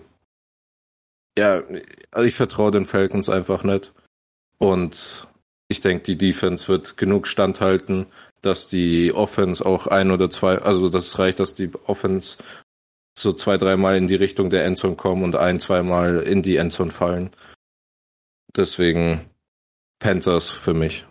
[1.37, 1.63] ja,
[2.11, 3.91] also ich vertraue den Falcons einfach nicht.
[4.59, 5.27] Und
[5.67, 8.05] ich denke, die Defense wird genug standhalten,
[8.41, 12.37] dass die Offense auch ein oder zwei, also das reicht, dass die Offense
[13.19, 16.91] so zwei, dreimal in die Richtung der Endzone kommen und ein, zweimal in die Endzone
[16.91, 17.31] fallen.
[18.55, 19.29] Deswegen
[19.99, 21.05] Panthers für mich.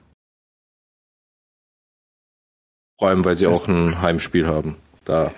[2.99, 4.77] Vor allem, weil sie auch ein Heimspiel haben.
[5.05, 5.33] Da.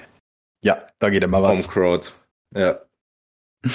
[0.63, 1.57] Ja, da geht immer was.
[1.57, 2.09] Home Crowd.
[2.55, 2.81] Ja.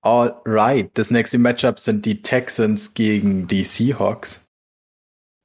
[0.00, 4.46] Alright, das nächste Matchup sind die Texans gegen die Seahawks.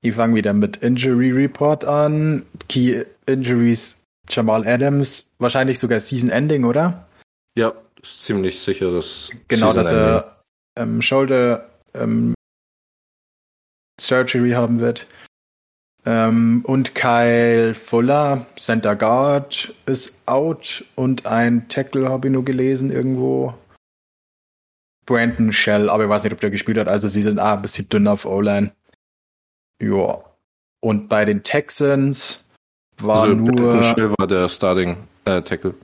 [0.02, 2.46] Ich fange wieder mit Injury Report an.
[2.68, 7.08] Key Injuries Jamal Adams, wahrscheinlich sogar Season Ending, oder?
[7.56, 9.30] Ja, ist ziemlich sicher, dass.
[9.48, 10.44] Genau, dass er
[10.76, 12.34] ähm, Shoulder ähm,
[14.00, 15.08] Surgery haben wird.
[16.06, 22.92] Ähm, und Kyle Fuller, Center Guard, ist out und ein Tackle habe ich nur gelesen
[22.92, 23.54] irgendwo.
[25.06, 26.88] Brandon Shell, aber ich weiß nicht, ob der gespielt hat.
[26.88, 28.72] Also sie sind ah, ein bisschen dünner auf O-Line.
[29.82, 30.24] Ja.
[30.82, 32.43] Und bei den Texans
[33.06, 33.54] war also, nur.
[33.54, 35.76] Brandon Shell war der Starting äh, Tackle.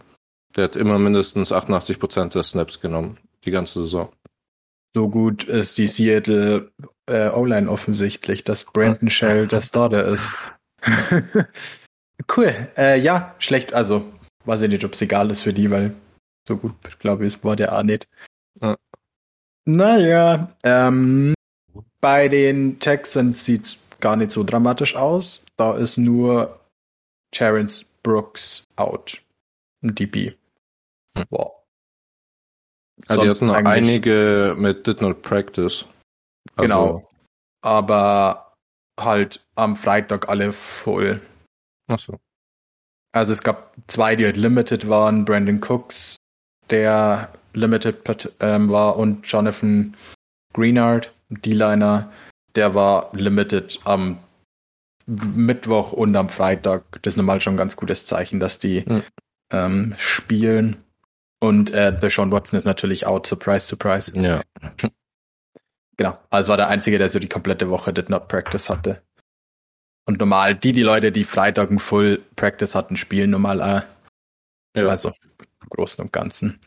[0.56, 4.10] Der hat immer mindestens 88% der Snaps genommen, die ganze Saison.
[4.96, 6.72] So gut ist die Seattle
[7.06, 10.28] äh, O-Line offensichtlich, dass Brandon Shell der Starter ist.
[12.36, 12.68] cool.
[12.76, 13.74] Äh, ja, schlecht.
[13.74, 14.06] Also,
[14.46, 15.94] weiß ich nicht, ob es egal ist für die, weil
[16.48, 18.08] so gut, glaube ich, war der auch nicht.
[18.62, 18.78] Ja.
[19.66, 21.36] Naja, ähm,
[22.02, 25.46] bei den Texans sieht es gar nicht so dramatisch aus.
[25.58, 26.59] Da ist nur
[27.32, 29.22] Terrence Brooks out.
[29.82, 30.36] DB.
[31.30, 31.54] Wow.
[33.08, 35.86] Also die hatten einige mit Did Not Practice.
[36.56, 37.10] Also genau.
[37.62, 38.54] Aber
[39.00, 41.22] halt am Freitag alle voll.
[41.88, 42.20] Ach so.
[43.12, 45.26] Also es gab zwei, die halt limited waren.
[45.26, 46.16] Brandon Cooks,
[46.70, 49.96] der Limited ähm, war und Jonathan
[50.54, 52.12] Greenard, D-Liner,
[52.56, 54.20] der war Limited am
[55.10, 57.02] Mittwoch und am Freitag.
[57.02, 59.04] Das ist normal schon ein ganz gutes Zeichen, dass die mhm.
[59.52, 60.78] ähm, spielen.
[61.40, 64.18] Und äh, The Sean Watson ist natürlich out, surprise, surprise.
[64.18, 64.42] Ja.
[65.98, 66.18] Genau.
[66.30, 69.02] Also war der Einzige, der so die komplette Woche Did Not Practice hatte.
[70.06, 74.88] Und normal, die, die Leute, die Freitag ein Full Practice hatten, spielen normal äh, ja.
[74.88, 76.60] Also im Großen und Ganzen.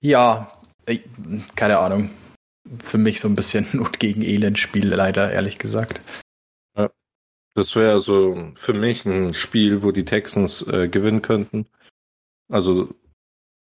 [0.00, 0.50] Ja,
[0.86, 1.02] ich,
[1.54, 2.10] keine Ahnung.
[2.82, 6.00] Für mich so ein bisschen Not gegen Elend Spiel, leider, ehrlich gesagt.
[7.54, 11.66] Das wäre so für mich ein Spiel, wo die Texans äh, gewinnen könnten.
[12.48, 12.94] Also,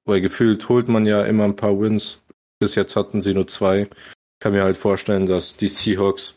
[0.05, 2.20] weil gefühlt holt man ja immer ein paar Wins.
[2.59, 3.83] Bis jetzt hatten sie nur zwei.
[3.83, 6.35] Ich kann mir halt vorstellen, dass die Seahawks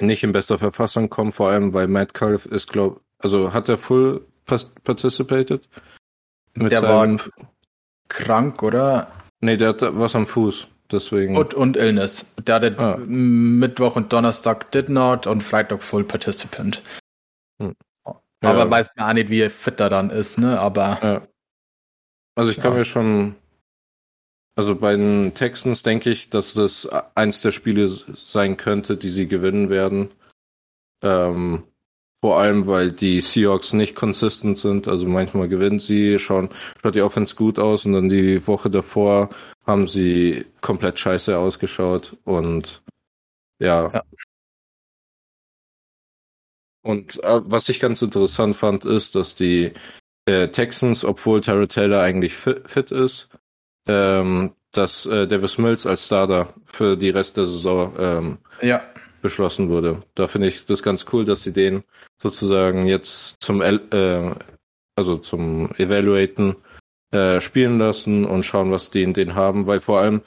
[0.00, 4.26] nicht in bester Verfassung kommen, vor allem weil Metcalf ist, glaube also hat er full
[4.84, 5.68] participated?
[6.54, 7.18] Mit der war
[8.08, 9.12] krank, oder?
[9.40, 10.68] Nee, der hat was am Fuß.
[10.90, 11.36] Deswegen.
[11.36, 12.26] Und, und Illness.
[12.38, 12.96] Der hatte ah.
[12.96, 16.82] Mittwoch und Donnerstag did not und Freitag Full Participant.
[17.60, 17.74] Hm.
[18.06, 18.50] Ja.
[18.50, 20.58] Aber weiß man auch nicht, wie fit er dann ist, ne?
[20.58, 20.98] Aber.
[21.02, 21.28] Ja.
[22.36, 22.78] Also ich kann ja.
[22.78, 23.34] mir schon.
[24.56, 29.28] Also bei den Texans denke ich, dass das eins der Spiele sein könnte, die sie
[29.28, 30.10] gewinnen werden.
[31.00, 31.62] Ähm,
[32.20, 34.88] vor allem, weil die Seahawks nicht consistent sind.
[34.88, 36.48] Also manchmal gewinnen sie, schauen,
[36.82, 39.30] schaut die Offense gut aus und dann die Woche davor
[39.68, 42.82] haben sie komplett scheiße ausgeschaut und
[43.58, 43.90] ja.
[43.92, 44.02] ja.
[46.82, 49.74] Und äh, was ich ganz interessant fand, ist, dass die
[50.24, 53.28] äh, Texans, obwohl Tara Taylor eigentlich fit, fit ist,
[53.86, 58.82] ähm, dass äh, Davis Mills als Starter für die Rest der Saison ähm, ja
[59.20, 60.02] beschlossen wurde.
[60.14, 61.84] Da finde ich das ganz cool, dass sie den
[62.22, 64.34] sozusagen jetzt zum äh,
[64.96, 66.56] also zum Evaluaten
[67.10, 70.22] äh, spielen lassen und schauen, was die in den haben, weil vor allem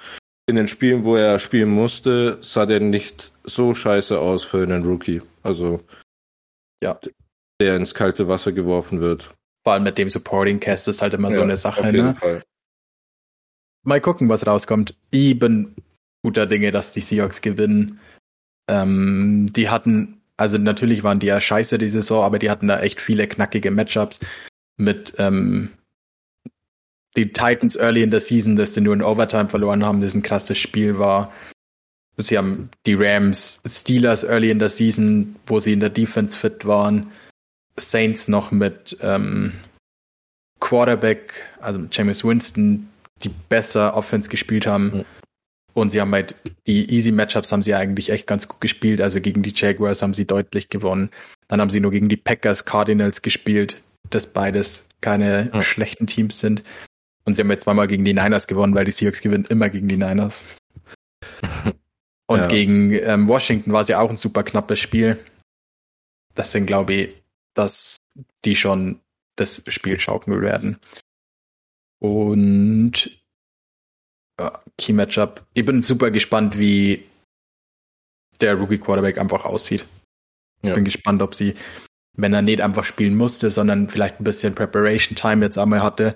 [0.47, 4.83] in den Spielen, wo er spielen musste, sah der nicht so scheiße aus für einen
[4.83, 5.21] Rookie.
[5.43, 5.81] Also
[6.83, 6.99] ja,
[7.61, 9.33] der ins kalte Wasser geworfen wird.
[9.63, 12.05] Vor allem mit dem Supporting Cast ist halt immer ja, so eine Sache, auf jeden
[12.07, 12.15] ne?
[12.15, 12.43] Fall.
[13.83, 14.95] Mal gucken, was rauskommt.
[15.11, 15.75] Ich bin
[16.23, 17.99] guter Dinge, dass die Seahawks gewinnen.
[18.67, 22.79] Ähm, die hatten, also natürlich waren die ja scheiße die Saison, aber die hatten da
[22.79, 24.19] echt viele knackige Matchups
[24.77, 25.69] mit ähm,
[27.15, 30.21] die Titans early in der Season, dass sie nur in Overtime verloren haben, das ein
[30.21, 31.31] krasses Spiel war.
[32.17, 36.65] sie haben die Rams, Steelers early in der Season, wo sie in der Defense fit
[36.65, 37.11] waren,
[37.77, 39.53] Saints noch mit ähm,
[40.59, 42.89] Quarterback, also mit James Winston,
[43.23, 44.97] die besser Offense gespielt haben.
[44.97, 45.05] Mhm.
[45.73, 46.35] Und sie haben halt
[46.67, 49.01] die Easy Matchups haben sie eigentlich echt ganz gut gespielt.
[49.01, 51.09] Also gegen die Jaguars haben sie deutlich gewonnen.
[51.47, 55.61] Dann haben sie nur gegen die Packers, Cardinals gespielt, dass beides keine ja.
[55.61, 56.63] schlechten Teams sind.
[57.23, 59.87] Und sie haben jetzt zweimal gegen die Niners gewonnen, weil die Seahawks gewinnen immer gegen
[59.87, 60.57] die Niners.
[62.27, 62.47] Und ja.
[62.47, 65.23] gegen ähm, Washington war es ja auch ein super knappes Spiel.
[66.33, 67.97] Das sind, glaube ich, dass
[68.45, 69.01] die schon
[69.35, 70.77] das Spiel schaukeln werden.
[71.99, 73.21] Und
[74.39, 75.45] ja, Key Matchup.
[75.53, 77.03] Ich bin super gespannt, wie
[78.39, 79.85] der Rookie Quarterback einfach aussieht.
[80.63, 80.73] Ja.
[80.73, 81.55] Bin gespannt, ob sie,
[82.13, 86.15] wenn er nicht einfach spielen musste, sondern vielleicht ein bisschen Preparation Time jetzt einmal hatte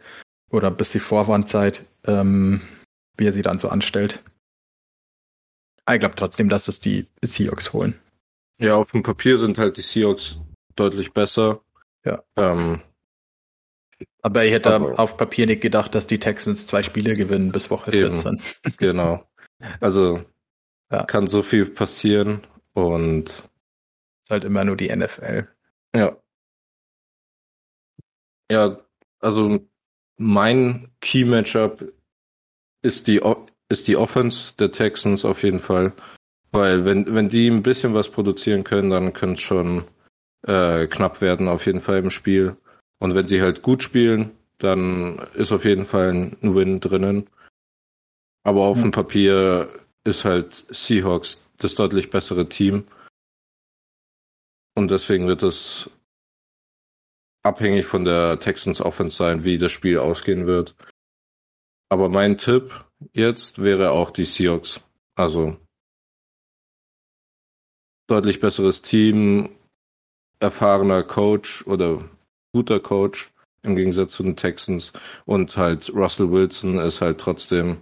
[0.55, 2.61] oder ein bisschen Vorwarnzeit, ähm,
[3.17, 4.23] wie er sie dann so anstellt.
[5.91, 7.99] Ich glaube trotzdem, dass es die Seahawks holen.
[8.59, 10.39] Ja, auf dem Papier sind halt die Seahawks
[10.75, 11.61] deutlich besser.
[12.03, 12.23] Ja.
[12.35, 12.81] Ähm,
[14.21, 17.69] aber ich hätte aber, auf Papier nicht gedacht, dass die Texans zwei Spiele gewinnen bis
[17.69, 18.41] Woche eben, 14.
[18.77, 19.27] genau.
[19.79, 20.23] Also
[20.91, 21.03] ja.
[21.03, 23.29] kann so viel passieren und
[24.23, 25.47] ist halt immer nur die NFL.
[25.95, 26.17] Ja.
[28.51, 28.79] Ja,
[29.19, 29.67] also
[30.17, 31.91] mein Key Matchup
[32.81, 33.21] ist die
[33.69, 35.93] ist die Offense der Texans auf jeden Fall,
[36.51, 39.85] weil wenn wenn die ein bisschen was produzieren können, dann könnte es schon
[40.43, 42.55] äh, knapp werden auf jeden Fall im Spiel.
[42.99, 47.27] Und wenn sie halt gut spielen, dann ist auf jeden Fall ein Win drinnen.
[48.43, 48.83] Aber auf ja.
[48.83, 49.69] dem Papier
[50.03, 52.85] ist halt Seahawks das deutlich bessere Team.
[54.75, 55.89] Und deswegen wird es
[57.45, 60.75] abhängig von der Texans Offense sein, wie das Spiel ausgehen wird.
[61.89, 64.81] Aber mein Tipp jetzt wäre auch die Seahawks.
[65.15, 65.57] Also
[68.07, 69.49] deutlich besseres Team,
[70.39, 72.03] erfahrener Coach oder
[72.51, 73.31] guter Coach
[73.61, 74.91] im Gegensatz zu den Texans.
[75.25, 77.77] Und halt Russell Wilson ist halt trotzdem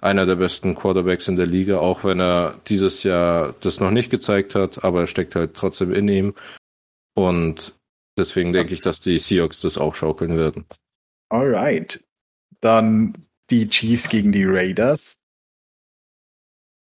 [0.00, 4.10] einer der besten Quarterbacks in der Liga, auch wenn er dieses Jahr das noch nicht
[4.10, 6.34] gezeigt hat, aber er steckt halt trotzdem in ihm.
[7.14, 7.77] Und
[8.18, 10.66] deswegen denke ich, dass die Seahawks das auch schaukeln werden.
[11.30, 12.04] Alright.
[12.60, 15.18] Dann die Chiefs gegen die Raiders.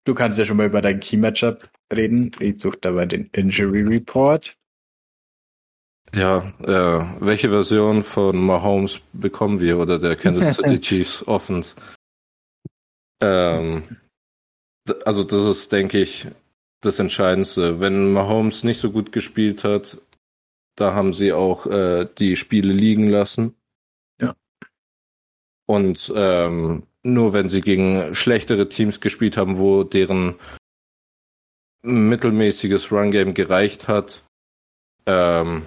[0.05, 2.31] Du kannst ja schon mal über dein Key-Matchup reden.
[2.39, 4.57] Ich suche dabei den Injury Report.
[6.15, 11.75] Ja, äh, welche Version von Mahomes bekommen wir oder der Kansas City Chiefs Offense?
[13.21, 13.83] Ähm,
[15.05, 16.29] also das ist, denke ich,
[16.83, 17.81] das Entscheidendste.
[17.81, 19.99] Wenn Mahomes nicht so gut gespielt hat,
[20.77, 23.55] da haben sie auch äh, die Spiele liegen lassen.
[24.21, 24.35] Ja.
[25.67, 30.37] Und ähm, nur wenn sie gegen schlechtere Teams gespielt haben, wo deren
[31.83, 34.25] mittelmäßiges Run-Game gereicht hat,
[35.07, 35.67] ähm,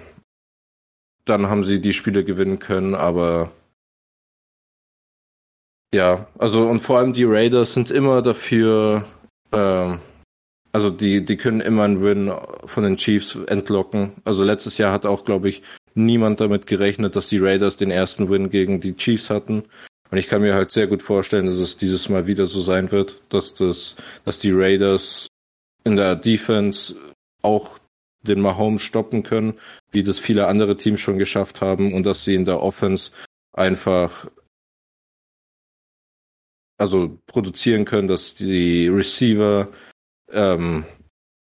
[1.24, 3.52] dann haben sie die Spiele gewinnen können, aber
[5.94, 9.04] ja, also und vor allem die Raiders sind immer dafür,
[9.52, 9.96] äh,
[10.72, 12.32] also die, die können immer einen Win
[12.66, 14.12] von den Chiefs entlocken.
[14.24, 15.62] Also letztes Jahr hat auch, glaube ich,
[15.94, 19.64] niemand damit gerechnet, dass die Raiders den ersten Win gegen die Chiefs hatten.
[20.10, 22.90] Und ich kann mir halt sehr gut vorstellen, dass es dieses Mal wieder so sein
[22.90, 25.28] wird, dass das, dass die Raiders
[25.84, 26.96] in der Defense
[27.42, 27.78] auch
[28.22, 29.54] den Mahomes stoppen können,
[29.90, 33.10] wie das viele andere Teams schon geschafft haben und dass sie in der Offense
[33.52, 34.28] einfach
[36.78, 39.68] also produzieren können, dass die Receiver
[40.32, 40.84] ähm,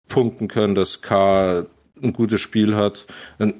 [0.07, 1.65] punkten können, dass K
[2.01, 3.05] ein gutes Spiel hat.
[3.39, 3.55] Und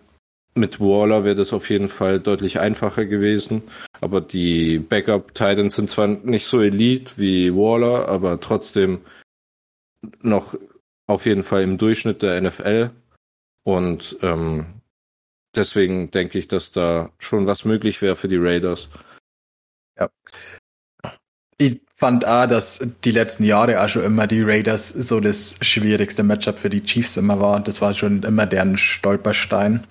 [0.56, 3.64] mit Waller wäre das auf jeden Fall deutlich einfacher gewesen,
[4.00, 9.02] aber die Backup Titans sind zwar nicht so elite wie Waller, aber trotzdem
[10.22, 10.56] noch
[11.08, 12.92] auf jeden Fall im Durchschnitt der NFL
[13.64, 14.82] und ähm,
[15.56, 18.90] deswegen denke ich, dass da schon was möglich wäre für die Raiders.
[20.00, 20.10] Ja.
[21.58, 26.24] Ich fand auch, dass die letzten Jahre auch schon immer die Raiders so das schwierigste
[26.24, 27.60] Matchup für die Chiefs immer war.
[27.60, 29.84] Das war schon immer deren Stolperstein.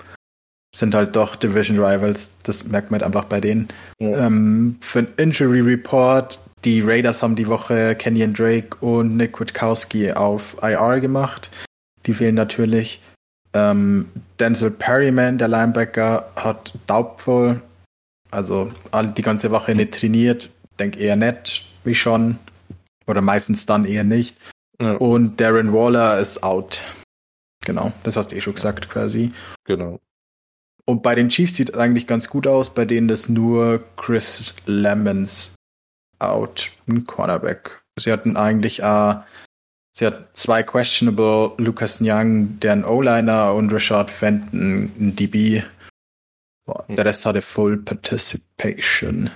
[0.74, 3.68] Sind halt doch Division Rivals, das merkt man halt einfach bei denen.
[4.00, 4.26] Ja.
[4.26, 10.12] Ähm, für ein Injury Report, die Raiders haben die Woche Kenyon Drake und Nick Witkowski
[10.12, 11.50] auf IR gemacht.
[12.06, 13.00] Die fehlen natürlich.
[13.52, 14.08] Ähm,
[14.40, 17.60] Denzel Perryman, der Linebacker, hat doubtful,
[18.32, 18.72] also
[19.16, 20.50] die ganze Woche nicht trainiert.
[20.80, 22.38] Denk eher nett, wie schon.
[23.06, 24.36] Oder meistens dann eher nicht.
[24.80, 24.92] Ja.
[24.94, 26.80] Und Darren Waller ist out.
[27.64, 29.32] Genau, das hast du eh schon gesagt quasi.
[29.64, 30.00] Genau.
[30.86, 34.54] Und bei den Chiefs sieht es eigentlich ganz gut aus, bei denen ist nur Chris
[34.66, 35.54] Lemons
[36.18, 37.82] out, ein Cornerback.
[37.98, 39.14] Sie hatten eigentlich äh,
[39.96, 45.62] Sie hat zwei questionable, Lucas Young, deren O-Liner und Richard Fenton, ein DB.
[46.66, 49.30] Boah, der Rest hatte Full Participation.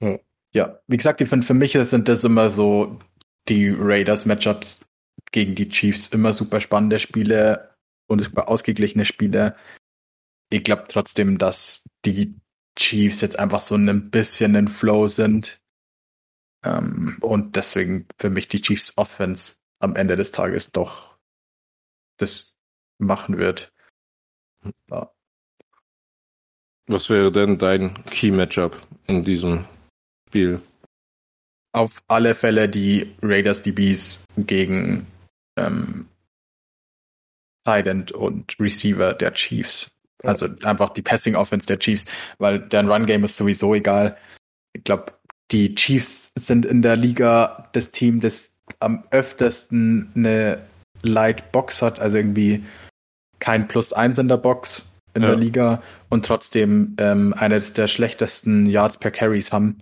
[0.00, 0.18] Ja,
[0.52, 2.98] ja wie gesagt, ich finde, für mich sind das immer so
[3.48, 4.84] die Raiders-Matchups
[5.32, 7.74] gegen die Chiefs immer super spannende Spiele
[8.06, 9.56] und super ausgeglichene Spiele.
[10.50, 12.34] Ich glaube trotzdem, dass die
[12.76, 15.60] Chiefs jetzt einfach so ein bisschen in Flow sind.
[16.64, 21.16] Ähm, und deswegen für mich die Chiefs Offense am Ende des Tages doch
[22.18, 22.56] das
[22.98, 23.72] machen wird.
[24.90, 25.12] Ja.
[26.86, 29.64] Was wäre denn dein Key Matchup in diesem
[30.30, 30.62] Spiel?
[31.72, 35.08] Auf alle Fälle die Raiders DBs gegen
[35.58, 36.06] ähm,
[37.64, 39.90] Tight und Receiver der Chiefs.
[40.22, 42.06] Also einfach die Passing Offense der Chiefs,
[42.38, 44.16] weil deren Run Game ist sowieso egal.
[44.72, 45.14] Ich glaube,
[45.50, 50.62] die Chiefs sind in der Liga das Team, das am öftesten eine
[51.02, 52.64] Light Box hat, also irgendwie
[53.40, 54.82] kein Plus eins in der Box
[55.14, 55.30] in ja.
[55.30, 59.78] der Liga und trotzdem ähm, eines der schlechtesten Yards per Carries haben.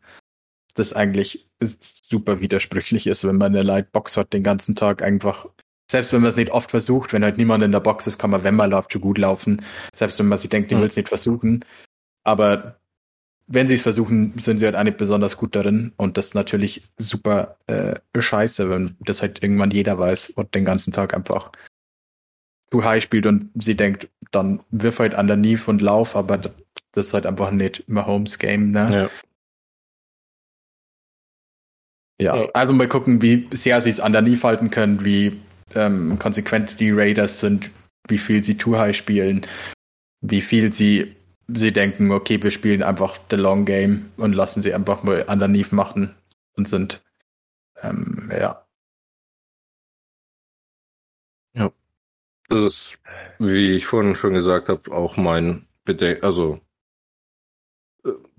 [0.78, 5.46] Das eigentlich super widersprüchlich ist, wenn man eine Light Box hat den ganzen Tag einfach
[5.90, 8.30] selbst wenn man es nicht oft versucht, wenn halt niemand in der Box ist, kann
[8.30, 9.64] man, wenn man läuft, schon gut laufen.
[9.94, 10.80] Selbst wenn man sich denkt, die mhm.
[10.80, 11.64] will es nicht versuchen.
[12.24, 12.78] Aber
[13.46, 15.92] wenn sie es versuchen, sind sie halt auch nicht besonders gut darin.
[15.96, 20.66] Und das ist natürlich super äh, scheiße, wenn das halt irgendwann jeder weiß und den
[20.66, 21.50] ganzen Tag einfach
[22.70, 27.14] too high spielt und sie denkt, dann wirf halt underneath und lauf, aber das ist
[27.14, 28.92] halt einfach nicht Mahomes Game, ne?
[28.92, 29.10] Ja.
[32.20, 35.40] Ja, also mal gucken, wie sehr sie es underneath halten können, wie
[35.74, 37.70] ähm, konsequent die Raiders sind,
[38.08, 39.46] wie viel sie Too High spielen,
[40.20, 41.14] wie viel sie
[41.48, 45.72] sie denken, okay, wir spielen einfach the long game und lassen sie einfach mal underneath
[45.72, 46.14] machen
[46.56, 47.02] und sind
[47.82, 48.66] ähm, ja.
[51.54, 51.72] Ja.
[52.48, 52.98] Das ist,
[53.38, 56.60] wie ich vorhin schon gesagt habe, auch mein Bedenken, also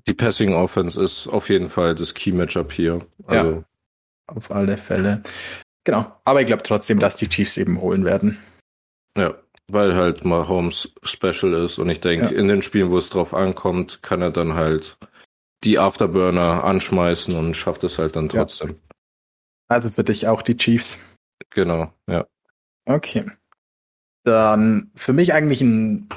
[0.08, 3.06] die Passing Offense ist auf jeden Fall das Key Matchup hier.
[3.26, 3.64] Also, ja,
[4.28, 5.24] auf alle Fälle.
[5.84, 6.12] Genau.
[6.26, 8.38] Aber ich glaube trotzdem, dass die Chiefs eben holen werden.
[9.18, 9.36] Ja,
[9.68, 12.32] weil halt Mahomes special ist und ich denke, ja.
[12.32, 14.98] in den Spielen, wo es drauf ankommt, kann er dann halt
[15.64, 18.70] die Afterburner anschmeißen und schafft es halt dann trotzdem.
[18.70, 18.76] Ja.
[19.68, 21.00] Also für dich auch die Chiefs.
[21.50, 22.26] Genau, ja.
[22.86, 23.26] Okay.
[24.24, 26.10] Dann für mich eigentlich ein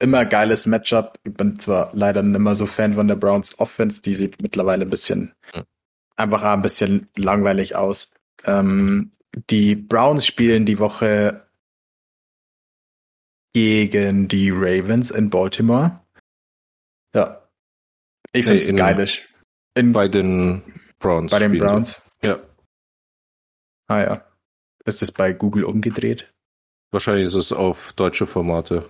[0.00, 1.18] immer geiles Matchup.
[1.24, 4.84] Ich bin zwar leider nicht mehr so Fan von der Browns Offense, die sieht mittlerweile
[4.84, 5.64] ein bisschen hm.
[6.16, 8.12] einfach ein bisschen langweilig aus.
[8.44, 9.12] Ähm,
[9.48, 11.46] die Browns spielen die Woche
[13.52, 16.00] gegen die Ravens in Baltimore.
[17.14, 17.42] Ja.
[18.32, 19.28] Ich finde es geilisch.
[19.74, 20.62] In, bei den
[20.98, 21.30] Browns.
[21.30, 22.00] Bei den Browns?
[22.22, 22.38] Ja.
[23.88, 24.24] Ah ja.
[24.84, 26.32] Ist es bei Google umgedreht?
[26.92, 28.88] Wahrscheinlich ist es auf deutsche Formate.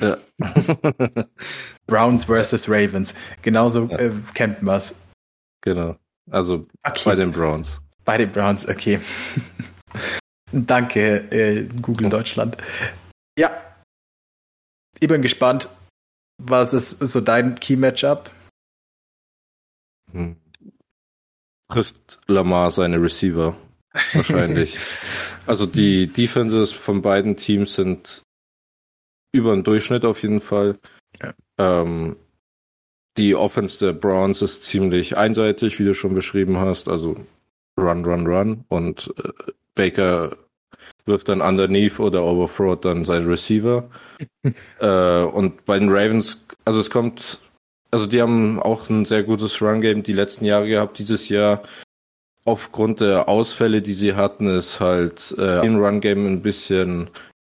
[0.00, 0.18] Ja.
[1.86, 3.14] Browns versus Ravens.
[3.42, 3.98] Genauso ja.
[3.98, 5.00] äh, kennt man es.
[5.62, 5.96] Genau.
[6.30, 7.02] Also okay.
[7.04, 7.80] bei den Browns.
[8.04, 9.00] Bei den Browns, okay.
[10.52, 12.56] Danke, äh, Google Deutschland.
[13.38, 13.50] Ja.
[15.00, 15.68] Ich bin gespannt.
[16.38, 18.30] Was ist so dein Key-Matchup?
[20.12, 20.36] Hm.
[21.70, 23.56] Trifft Lamar seine Receiver.
[24.12, 24.78] Wahrscheinlich.
[25.46, 28.22] also die Defenses von beiden Teams sind
[29.36, 30.78] über den Durchschnitt auf jeden Fall.
[31.22, 31.32] Ja.
[31.58, 32.16] Ähm,
[33.16, 36.88] die Offense der Browns ist ziemlich einseitig, wie du schon beschrieben hast.
[36.88, 37.16] Also
[37.78, 40.36] Run, Run, Run und äh, Baker
[41.04, 43.88] wirft dann underneath oder overthrow dann seinen Receiver.
[44.80, 47.40] äh, und bei den Ravens, also es kommt,
[47.90, 50.98] also die haben auch ein sehr gutes Run-Game die letzten Jahre gehabt.
[50.98, 51.62] Dieses Jahr
[52.44, 57.10] aufgrund der Ausfälle, die sie hatten, ist halt äh, im Run-Game ein bisschen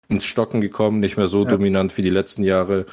[0.09, 1.51] ins Stocken gekommen, nicht mehr so ja.
[1.51, 2.87] dominant wie die letzten Jahre.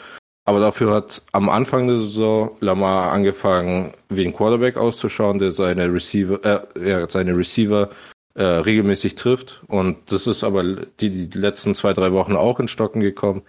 [0.46, 5.92] Aber dafür hat am Anfang der Saison Lamar angefangen, wie ein Quarterback auszuschauen, der seine
[5.92, 7.90] Receiver, äh, ja, seine Receiver
[8.36, 9.64] äh, regelmäßig trifft.
[9.68, 13.44] Und das ist aber die, die letzten zwei, drei Wochen auch in Stocken gekommen.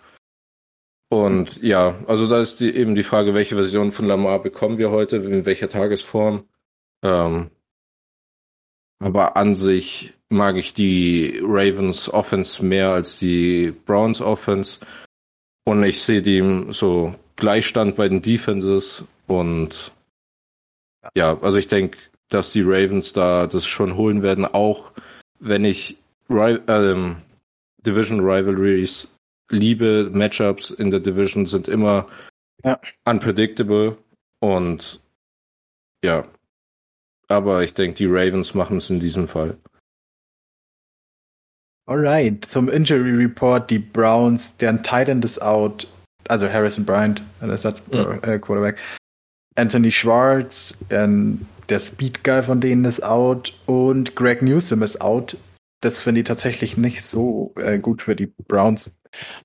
[1.09, 4.91] Und ja, also da ist die, eben die Frage, welche Version von Lamar bekommen wir
[4.91, 6.45] heute, in welcher Tagesform.
[7.03, 7.51] Ähm,
[9.05, 14.81] aber an sich mag ich die Ravens Offense mehr als die Browns Offense.
[15.67, 19.93] Und ich sehe dem so Gleichstand bei den Defenses und
[21.15, 21.99] ja, also ich denke,
[22.31, 24.93] dass die Ravens da das schon holen werden, auch
[25.39, 25.99] wenn ich
[26.31, 27.17] ähm,
[27.87, 29.07] Division Rivalries
[29.51, 32.07] liebe, Matchups in der Division sind immer
[32.65, 32.81] ja.
[33.05, 33.99] unpredictable
[34.41, 34.99] und
[36.03, 36.27] ja,
[37.29, 39.57] aber ich denke, die Ravens machen es in diesem Fall.
[41.87, 45.87] Alright, zum Injury Report, die Browns, deren Titan ist out,
[46.29, 48.21] also Harrison Bryant, Ersatz Mhm.
[48.23, 48.79] äh, Quarterback.
[49.57, 55.37] Anthony Schwartz, ähm, der Speed Guy von denen ist out und Greg Newsom ist out.
[55.81, 58.95] Das finde ich tatsächlich nicht so äh, gut für die Browns.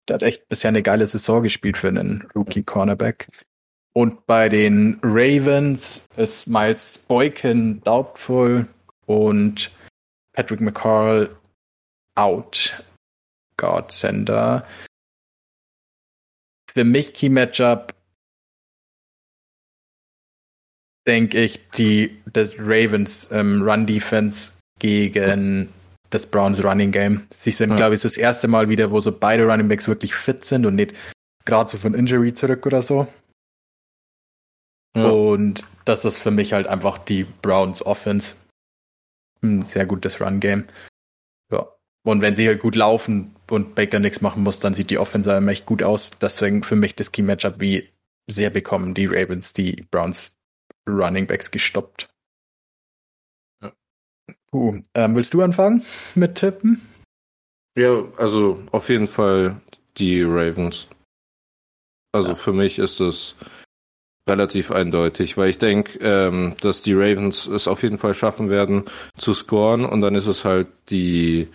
[0.08, 3.28] Der hat echt bisher eine geile Saison gespielt für einen Rookie Cornerback.
[4.00, 8.66] Und bei den Ravens ist Miles Boykin doubtful
[9.08, 9.72] und
[10.32, 11.36] Patrick McCall
[12.16, 12.82] out.
[13.58, 14.66] God Sender.
[16.74, 17.94] Für mich Key Matchup
[21.06, 25.74] denke ich die des Ravens ähm, Run Defense gegen
[26.10, 27.28] das Browns Running Game.
[27.34, 27.76] Sie sind, Ja.
[27.76, 30.76] glaube ich, das erste Mal wieder, wo so beide Running Backs wirklich fit sind und
[30.76, 30.94] nicht
[31.44, 33.06] gerade so von Injury zurück oder so.
[34.96, 35.10] Ja.
[35.10, 38.36] Und das ist für mich halt einfach die Browns Offense.
[39.42, 40.66] Ein sehr gutes Run Game.
[41.52, 41.68] Ja.
[42.04, 45.36] Und wenn sie halt gut laufen und Baker nichts machen muss, dann sieht die Offense
[45.36, 46.12] immer echt gut aus.
[46.20, 47.90] Deswegen für mich das Key Matchup, wie
[48.28, 50.36] sehr bekommen die Ravens die Browns
[50.88, 52.10] Running Backs gestoppt.
[53.62, 53.74] Ja.
[54.52, 55.84] Puh, ähm, willst du anfangen
[56.16, 56.82] mit Tippen?
[57.78, 59.62] Ja, also auf jeden Fall
[59.98, 60.88] die Ravens.
[62.12, 62.36] Also Ja.
[62.36, 63.36] für mich ist es
[64.28, 68.86] relativ eindeutig, weil ich denke, ähm, dass die Ravens es auf jeden Fall schaffen werden
[69.18, 71.48] zu scoren und dann ist es halt die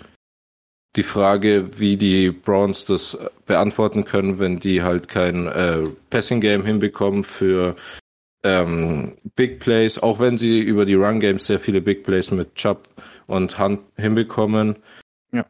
[0.97, 6.65] die Frage, wie die Browns das beantworten können, wenn die halt kein äh, Passing Game
[6.65, 7.75] hinbekommen für
[8.45, 12.55] ähm, Big Plays, auch wenn sie über die Run Games sehr viele Big Plays mit
[12.55, 12.89] Chubb
[13.27, 14.77] und Hunt hinbekommen.
[15.33, 15.47] Ja.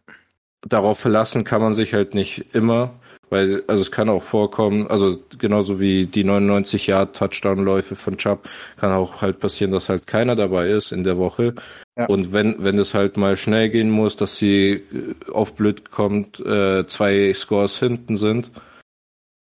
[0.66, 2.94] Darauf verlassen kann man sich halt nicht immer,
[3.34, 8.16] weil also es kann auch vorkommen, also genauso wie die 99 Yard Touchdown Läufe von
[8.16, 11.56] Chubb kann auch halt passieren, dass halt keiner dabei ist in der Woche.
[11.98, 12.06] Ja.
[12.06, 16.38] Und wenn wenn es halt mal schnell gehen muss, dass sie äh, auf blöd kommt,
[16.38, 18.52] äh, zwei Scores hinten sind,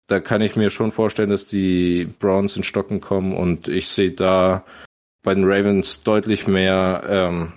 [0.06, 4.12] da kann ich mir schon vorstellen, dass die Browns in Stocken kommen und ich sehe
[4.12, 4.64] da
[5.22, 7.52] bei den Ravens deutlich mehr ähm,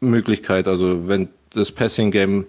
[0.00, 0.68] Möglichkeit.
[0.68, 2.44] Also wenn das Passing Game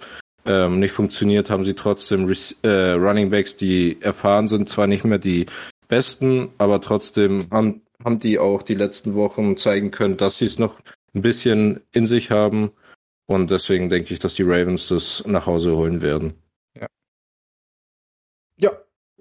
[0.46, 5.04] ähm, nicht funktioniert, haben sie trotzdem Rec äh, Running Backs, die erfahren sind, zwar nicht
[5.04, 5.46] mehr die
[5.88, 10.60] besten, aber trotzdem haben, haben die auch die letzten Wochen zeigen können, dass sie es
[10.60, 10.80] noch
[11.14, 12.72] ein bisschen in sich haben.
[13.26, 16.34] Und deswegen denke ich, dass die Ravens das nach Hause holen werden.
[16.74, 16.88] Ja.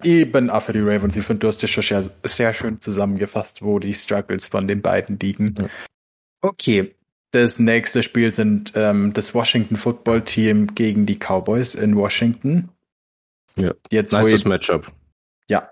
[0.03, 1.15] Ich bin auch für die Ravens.
[1.15, 4.81] Ich finde, du hast das schon sehr, sehr schön zusammengefasst, wo die Struggles von den
[4.81, 5.55] beiden liegen.
[5.57, 5.69] Ja.
[6.41, 6.95] Okay.
[7.31, 12.69] Das nächste Spiel sind ähm, das Washington Football Team gegen die Cowboys in Washington.
[13.55, 13.73] Ja.
[13.89, 14.91] Jetzt, ich, Matchup.
[15.49, 15.69] ja,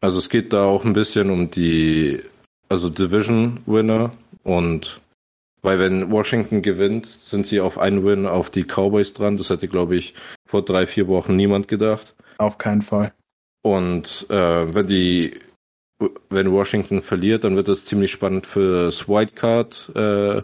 [0.00, 2.22] Also es geht da auch ein bisschen um die,
[2.68, 5.00] also Division Winner und
[5.64, 9.38] weil wenn Washington gewinnt, sind sie auf einen Win auf die Cowboys dran.
[9.38, 10.12] Das hätte, glaube ich,
[10.46, 12.14] vor drei, vier Wochen niemand gedacht.
[12.36, 13.14] auf keinen Fall.
[13.62, 15.40] Und äh, wenn die,
[16.28, 19.92] wenn Washington verliert, dann wird das ziemlich spannend für das Wildcard.
[19.94, 20.42] Äh,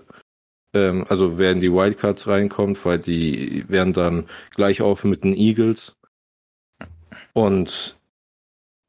[0.72, 5.34] ähm, also wer in die Wildcards reinkommt, weil die werden dann gleich auf mit den
[5.34, 5.96] Eagles.
[7.32, 7.98] Und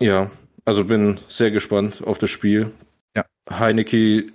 [0.01, 0.31] ja,
[0.65, 2.71] also bin sehr gespannt auf das Spiel.
[3.15, 3.25] Ja.
[3.49, 4.31] Heineke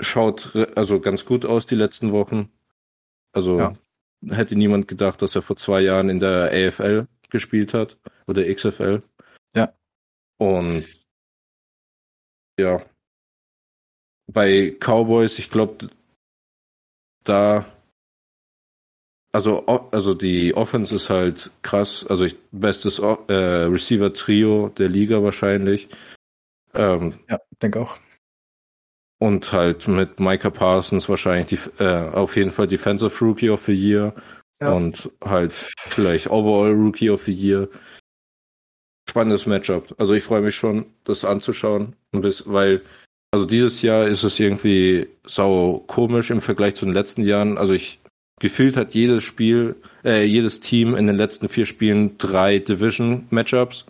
[0.00, 2.50] schaut also ganz gut aus die letzten Wochen.
[3.32, 3.74] Also Ja.
[4.28, 9.02] hätte niemand gedacht, dass er vor zwei Jahren in der AFL gespielt hat oder XFL.
[9.54, 9.72] Ja.
[10.38, 10.86] Und
[12.58, 12.82] ja,
[14.32, 15.88] bei Cowboys, ich glaube,
[17.24, 17.64] da
[19.32, 25.22] also also die Offense ist halt krass, also ich, bestes äh, Receiver Trio der Liga
[25.22, 25.88] wahrscheinlich.
[26.74, 27.98] Ähm, Ja, denke auch.
[29.18, 31.46] und halt mit Micah Parsons wahrscheinlich
[31.78, 34.14] die, äh, auf jeden Fall Defensive Rookie of the Year
[34.60, 34.72] Ja.
[34.72, 35.52] und halt
[35.88, 37.68] vielleicht Overall Rookie of the Year.
[39.16, 39.94] Spannendes Matchup.
[39.96, 42.82] Also ich freue mich schon, das anzuschauen, weil
[43.30, 47.56] also dieses Jahr ist es irgendwie sau komisch im Vergleich zu den letzten Jahren.
[47.56, 47.98] Also ich
[48.40, 53.86] gefühlt hat jedes Spiel, äh, jedes Team in den letzten vier Spielen drei Division Matchups.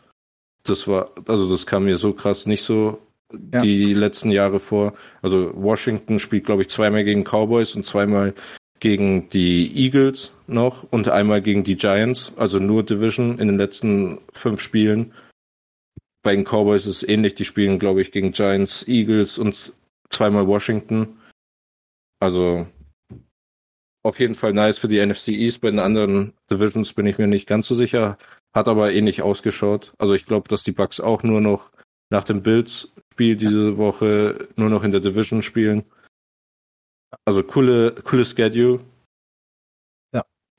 [0.62, 3.00] Das war, also das kam mir so krass nicht so
[3.52, 3.62] Ja.
[3.62, 4.92] die letzten Jahre vor.
[5.22, 8.32] Also Washington spielt, glaube ich, zweimal gegen Cowboys und zweimal
[8.80, 14.18] gegen die Eagles noch und einmal gegen die Giants, also nur Division in den letzten
[14.32, 15.12] fünf Spielen.
[16.22, 19.72] Bei den Cowboys ist es ähnlich, die spielen, glaube ich, gegen Giants, Eagles und
[20.10, 21.18] zweimal Washington.
[22.20, 22.66] Also
[24.02, 25.60] auf jeden Fall nice für die NFC East.
[25.60, 28.18] Bei den anderen Divisions bin ich mir nicht ganz so sicher.
[28.54, 29.94] Hat aber ähnlich ausgeschaut.
[29.98, 31.70] Also ich glaube, dass die Bucks auch nur noch
[32.10, 35.84] nach dem Bills-Spiel diese Woche nur noch in der Division spielen.
[37.24, 38.80] Also coole, coole Schedule.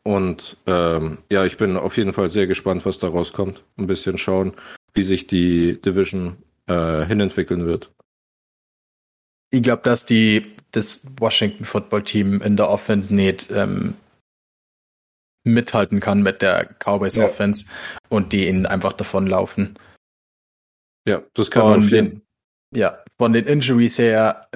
[0.08, 3.66] Und ähm, ja, ich bin auf jeden Fall sehr gespannt, was da rauskommt.
[3.76, 4.54] Ein bisschen schauen,
[4.94, 6.38] wie sich die Division
[6.68, 7.92] äh, hinentwickeln wird.
[9.50, 13.96] Ich glaube, dass die das Washington Football Team in der Offense nicht ähm,
[15.44, 17.26] mithalten kann mit der Cowboys ja.
[17.26, 17.66] Offense
[18.08, 19.78] und die ihnen einfach davonlaufen.
[21.06, 22.22] Ja, das kann man den,
[22.74, 24.48] Ja, von den Injuries her,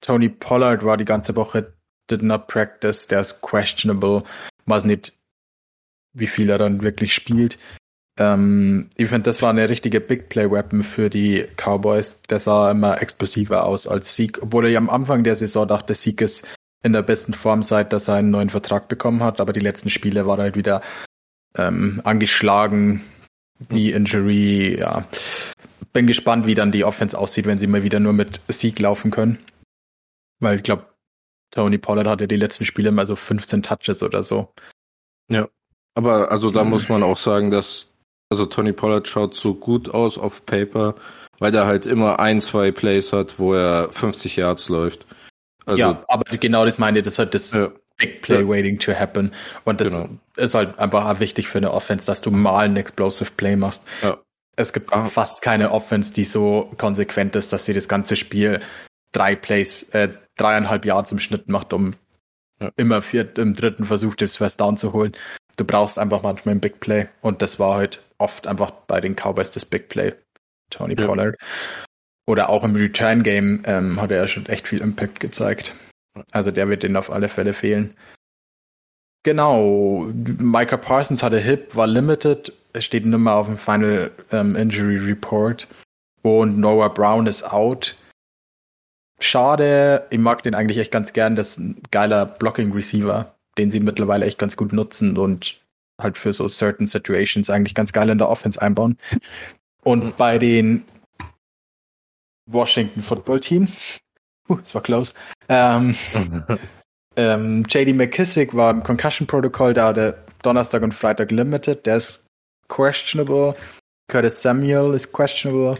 [0.00, 1.72] Tony Pollard war die ganze Woche
[2.10, 4.22] did not practice, der ist questionable,
[4.66, 5.12] weiß nicht,
[6.14, 7.58] wie viel er dann wirklich spielt.
[8.18, 12.20] Ähm, ich finde, das war eine richtige Big Play Weapon für die Cowboys.
[12.28, 15.94] Der sah immer explosiver aus als Sieg, obwohl er ja am Anfang der Saison dachte,
[15.94, 16.46] Sieg ist
[16.82, 19.90] in der besten Form seit dass er einen neuen Vertrag bekommen hat, aber die letzten
[19.90, 20.80] Spiele war er halt wieder
[21.56, 23.02] ähm, angeschlagen,
[23.70, 25.04] die Injury, ja.
[25.92, 29.10] Bin gespannt, wie dann die Offense aussieht, wenn sie mal wieder nur mit Sieg laufen
[29.10, 29.38] können.
[30.40, 30.86] Weil ich glaube,
[31.50, 34.52] Tony Pollard hatte die letzten Spiele mal so 15 Touches oder so.
[35.30, 35.48] Ja.
[35.94, 36.70] Aber also da mhm.
[36.70, 37.90] muss man auch sagen, dass
[38.30, 40.94] also Tony Pollard schaut so gut aus auf Paper,
[41.38, 45.06] weil er halt immer ein, zwei Plays hat, wo er 50 Yards läuft.
[45.64, 47.70] Also, ja, aber genau das meine ich, das ist halt das ja.
[47.96, 48.48] Big Play ja.
[48.48, 49.32] waiting to happen.
[49.64, 50.08] Und das genau.
[50.36, 53.82] ist halt einfach wichtig für eine Offense, dass du mal einen Explosive Play machst.
[54.02, 54.18] Ja.
[54.56, 55.04] Es gibt ah.
[55.06, 58.60] fast keine Offense, die so konsequent ist, dass sie das ganze Spiel
[59.12, 61.92] drei Plays, äh, dreieinhalb Yards im Schnitt macht, um
[62.60, 62.70] ja.
[62.76, 65.12] immer vier, im dritten Versuch das First Down zu holen.
[65.56, 69.14] Du brauchst einfach manchmal ein Big Play und das war halt oft einfach bei den
[69.14, 70.14] Cowboys das Big Play.
[70.70, 71.06] Tony ja.
[71.06, 71.36] Pollard.
[72.26, 75.72] Oder auch im Return Game ähm, hat er ja schon echt viel Impact gezeigt.
[76.30, 77.94] Also der wird denen auf alle Fälle fehlen.
[79.24, 84.56] Genau, Micah Parsons hatte Hip, war limited, es steht nicht mehr auf dem Final ähm,
[84.56, 85.66] Injury Report.
[86.22, 87.96] Und Noah Brown ist out.
[89.20, 91.36] Schade, ich mag den eigentlich echt ganz gern.
[91.36, 95.60] Das ist ein geiler Blocking Receiver, den sie mittlerweile echt ganz gut nutzen und
[96.00, 98.96] halt für so certain situations eigentlich ganz geil in der Offense einbauen.
[99.82, 100.12] Und mhm.
[100.16, 100.84] bei den
[102.46, 103.68] Washington Football Team,
[104.48, 105.14] uh, das war close,
[105.48, 105.96] ähm,
[107.16, 112.24] ähm, JD McKissick war im Concussion Protocol, da hatte Donnerstag und Freitag limited, der ist
[112.68, 113.56] questionable.
[114.10, 115.78] Curtis Samuel ist questionable.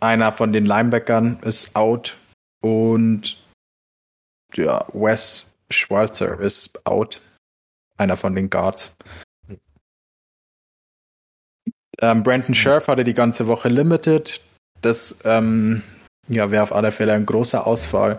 [0.00, 2.18] Einer von den Linebackern ist out
[2.60, 3.42] und
[4.54, 7.20] ja, Wes Schwarzer ist out.
[7.98, 8.94] Einer von den Guards.
[11.98, 14.40] Ähm, Brandon Scherf hatte die ganze Woche limited.
[14.82, 15.82] Das ähm,
[16.28, 18.18] ja, wäre auf alle Fälle ein großer Ausfall.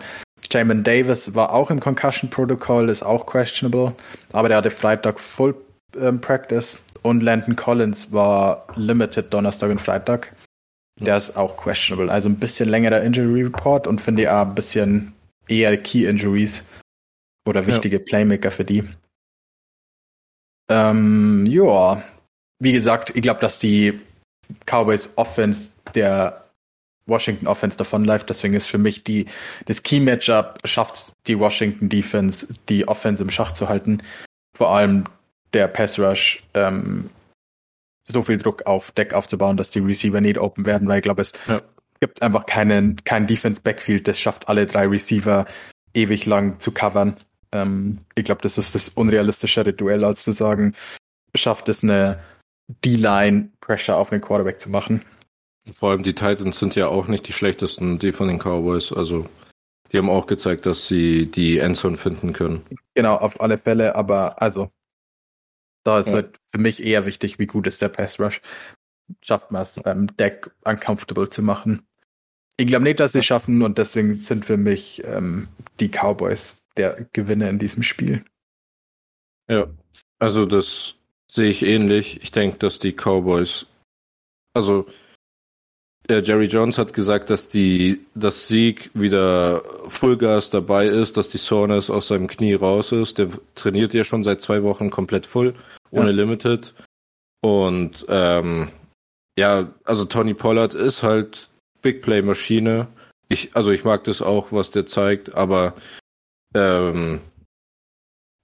[0.50, 3.94] Jamin Davis war auch im Concussion Protocol, ist auch questionable,
[4.32, 5.54] aber der hatte Freitag Full
[6.00, 10.32] ähm, Practice und Landon Collins war limited Donnerstag und Freitag.
[11.00, 12.10] Der ist auch questionable.
[12.12, 15.12] Also ein bisschen längerer Injury Report und finde ich auch ein bisschen
[15.46, 16.66] eher Key Injuries
[17.46, 18.02] oder wichtige ja.
[18.04, 18.84] Playmaker für die.
[20.70, 22.02] Ähm, ja,
[22.58, 24.00] wie gesagt, ich glaube, dass die
[24.66, 26.44] Cowboys Offense der
[27.06, 28.28] Washington Offense davonläuft.
[28.28, 29.26] Deswegen ist für mich die,
[29.64, 34.02] das Key Matchup schafft die Washington Defense, die Offense im Schach zu halten.
[34.56, 35.04] Vor allem
[35.54, 37.08] der Pass Rush ähm,
[38.08, 41.22] so viel Druck auf Deck aufzubauen, dass die Receiver nicht open werden, weil ich glaube,
[41.22, 41.60] es ja.
[42.00, 45.46] gibt einfach keinen, kein Defense Backfield, das schafft alle drei Receiver
[45.94, 47.16] ewig lang zu covern.
[47.52, 50.74] Ähm, ich glaube, das ist das unrealistischere Duell, als zu sagen,
[51.34, 52.20] schafft es eine
[52.84, 55.02] D-Line Pressure auf den Quarterback zu machen.
[55.72, 58.92] Vor allem die Titans sind ja auch nicht die schlechtesten, die von den Cowboys.
[58.92, 59.26] Also
[59.92, 62.62] die haben auch gezeigt, dass sie die Endzone finden können.
[62.94, 64.70] Genau, auf alle Fälle, aber also
[65.88, 66.16] da ist ja.
[66.16, 68.42] halt für mich eher wichtig, wie gut ist der Pass Rush.
[69.22, 71.86] Schafft man es, ähm, Deck uncomfortable zu machen.
[72.58, 75.48] Ich glaube nicht, dass sie es schaffen und deswegen sind für mich ähm,
[75.80, 78.22] die Cowboys der Gewinner in diesem Spiel.
[79.48, 79.66] Ja,
[80.18, 82.22] also das sehe ich ähnlich.
[82.22, 83.64] Ich denke, dass die Cowboys,
[84.52, 84.86] also
[86.10, 91.90] Jerry Jones hat gesagt, dass die, das Sieg wieder Fullgas dabei ist, dass die Soreness
[91.90, 93.18] aus seinem Knie raus ist.
[93.18, 95.54] Der trainiert ja schon seit zwei Wochen komplett voll,
[95.90, 96.16] ohne ja.
[96.16, 96.74] Limited.
[97.42, 98.70] Und ähm,
[99.38, 101.50] ja, also Tony Pollard ist halt
[101.82, 102.88] Big Play Maschine.
[103.28, 105.74] Ich, also ich mag das auch, was der zeigt, aber
[106.54, 107.20] ähm,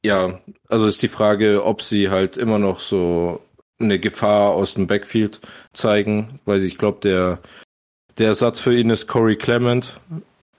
[0.05, 3.41] ja, also ist die Frage, ob sie halt immer noch so
[3.79, 5.41] eine Gefahr aus dem Backfield
[5.73, 7.41] zeigen, weil ich glaube, der,
[8.19, 10.01] der Ersatz für ihn ist Corey Clement.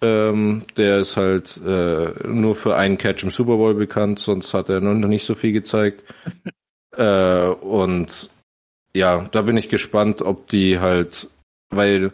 [0.02, 4.70] Ähm, der ist halt äh, nur für einen Catch im Super Bowl bekannt, sonst hat
[4.70, 6.04] er noch nicht so viel gezeigt.
[6.98, 8.30] äh, und
[8.94, 11.30] ja, da bin ich gespannt, ob die halt,
[11.70, 12.12] weil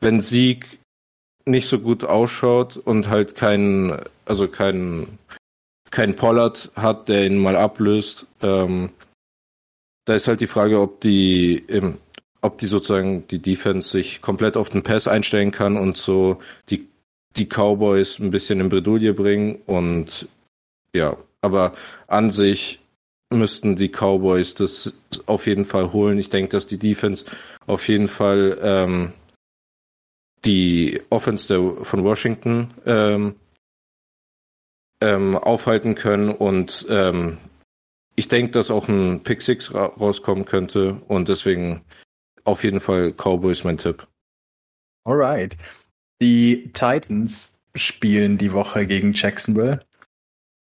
[0.00, 0.78] wenn Sieg
[1.44, 5.18] nicht so gut ausschaut und halt keinen, also keinen
[5.90, 8.26] keinen Pollard hat, der ihn mal ablöst.
[8.42, 8.90] Ähm,
[10.08, 11.98] da ist halt die Frage, ob die, ähm,
[12.40, 16.38] ob die sozusagen die Defense sich komplett auf den Pass einstellen kann und so
[16.70, 16.88] die,
[17.36, 20.26] die Cowboys ein bisschen in Bredouille bringen und
[20.94, 21.74] ja, aber
[22.06, 22.80] an sich
[23.30, 24.94] müssten die Cowboys das
[25.26, 26.18] auf jeden Fall holen.
[26.18, 27.26] Ich denke, dass die Defense
[27.66, 29.12] auf jeden Fall ähm,
[30.46, 33.34] die Offense der, von Washington ähm,
[35.02, 37.36] ähm, aufhalten können und ähm,
[38.18, 41.84] ich denke, dass auch ein Pick Six ra rauskommen könnte und deswegen
[42.42, 44.08] auf jeden Fall Cowboys mein Tipp.
[45.04, 45.56] Alright.
[46.20, 49.86] Die Titans spielen die Woche gegen Jacksonville.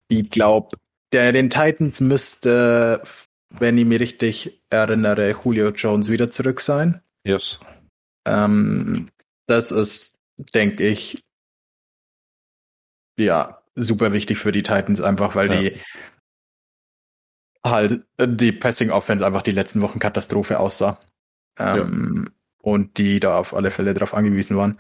[0.09, 0.76] Ich glaube,
[1.12, 3.02] der den Titans müsste,
[3.50, 7.02] wenn ich mich richtig erinnere, Julio Jones wieder zurück sein.
[7.24, 7.61] Yes.
[8.26, 9.11] Ähm,
[9.46, 10.18] das ist,
[10.55, 11.22] denke ich,
[13.16, 15.61] ja, super wichtig für die Titans, einfach weil ja.
[15.61, 15.80] die
[17.64, 20.98] halt die Passing Offense einfach die letzten Wochen Katastrophe aussah.
[21.58, 22.32] Ähm, ja.
[22.62, 24.78] Und die da auf alle Fälle darauf angewiesen waren.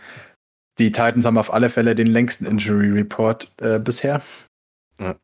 [0.78, 4.22] Die Titans haben auf alle Fälle den längsten Injury Report äh, bisher.
[4.98, 5.16] Ja.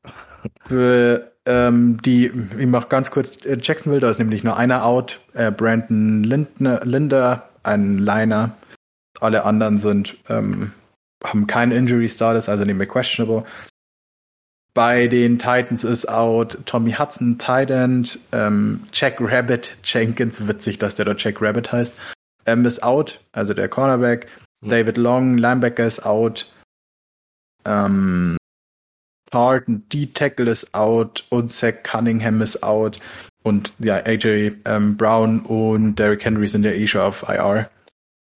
[0.67, 5.21] Für, ähm, die, ich mach ganz kurz äh, Jacksonville, da ist nämlich nur einer out,
[5.35, 8.57] äh, Brandon Lindner, Linder, ein Liner.
[9.21, 10.73] Alle anderen sind, ähm,
[11.25, 13.45] haben keinen Injury Status, also nicht mehr questionable.
[14.73, 20.95] Bei den Titans ist out Tommy Hudson, Tight End, ähm, Jack Rabbit Jenkins, witzig, dass
[20.95, 21.95] der dort Jack Rabbit heißt,
[22.47, 24.27] ähm, ist out, also der Cornerback.
[24.61, 24.69] Mhm.
[24.69, 26.53] David Long, Linebacker ist out.
[27.65, 28.37] Ähm,
[29.31, 33.01] Tartan, D-Tackle ist out und Zach Cunningham ist out.
[33.43, 37.71] Und ja, AJ ähm, Brown und Derrick Henry sind ja eh schon auf IR.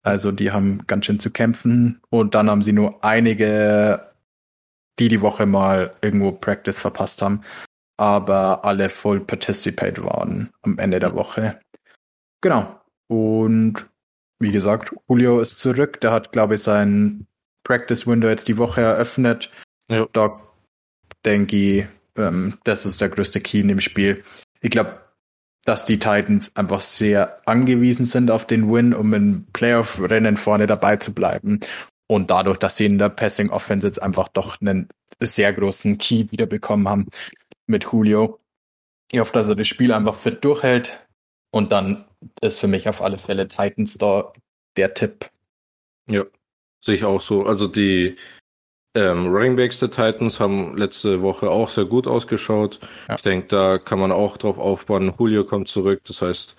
[0.02, 2.00] Also die haben ganz schön zu kämpfen.
[2.10, 4.08] Und dann haben sie nur einige,
[4.98, 7.42] die die Woche mal irgendwo Practice verpasst haben.
[7.96, 11.60] Aber alle voll participate waren am Ende der Woche.
[12.40, 12.80] Genau.
[13.08, 13.86] Und
[14.40, 16.00] wie gesagt, Julio ist zurück.
[16.00, 17.26] Der hat, glaube ich, sein
[17.64, 19.50] Practice Window jetzt die Woche eröffnet.
[19.88, 20.06] Ja.
[20.12, 20.40] Da
[21.24, 21.86] denke ich,
[22.16, 24.22] ähm, das ist der größte Key in dem Spiel.
[24.60, 25.00] Ich glaube,
[25.64, 30.96] dass die Titans einfach sehr angewiesen sind auf den Win, um im Playoff-Rennen vorne dabei
[30.96, 31.60] zu bleiben.
[32.14, 34.88] Und dadurch, dass sie in der Passing Offense jetzt einfach doch einen
[35.18, 37.08] sehr großen Key wiederbekommen haben
[37.66, 38.38] mit Julio.
[39.10, 40.96] Ich hoffe, dass er das Spiel einfach fit durchhält.
[41.50, 42.04] Und dann
[42.40, 44.32] ist für mich auf alle Fälle Titans da
[44.76, 45.28] der Tipp.
[46.08, 46.22] Ja,
[46.80, 47.46] sehe ich auch so.
[47.46, 48.14] Also die
[48.94, 52.78] ähm, Running Backs der Titans haben letzte Woche auch sehr gut ausgeschaut.
[53.08, 53.16] Ja.
[53.16, 55.12] Ich denke, da kann man auch drauf aufbauen.
[55.18, 56.54] Julio kommt zurück, das heißt,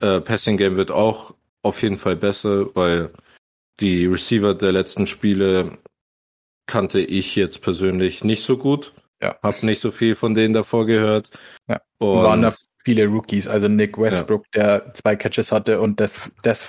[0.00, 3.12] äh, Passing Game wird auch auf jeden Fall besser, weil
[3.80, 5.78] die Receiver der letzten Spiele
[6.66, 8.94] kannte ich jetzt persönlich nicht so gut.
[9.22, 9.38] Ja.
[9.42, 11.30] Hab nicht so viel von denen davor gehört.
[11.68, 11.80] Ja.
[11.98, 12.54] Und waren da
[12.84, 14.78] viele Rookies, also Nick Westbrook, ja.
[14.80, 16.66] der zwei Catches hatte und das, das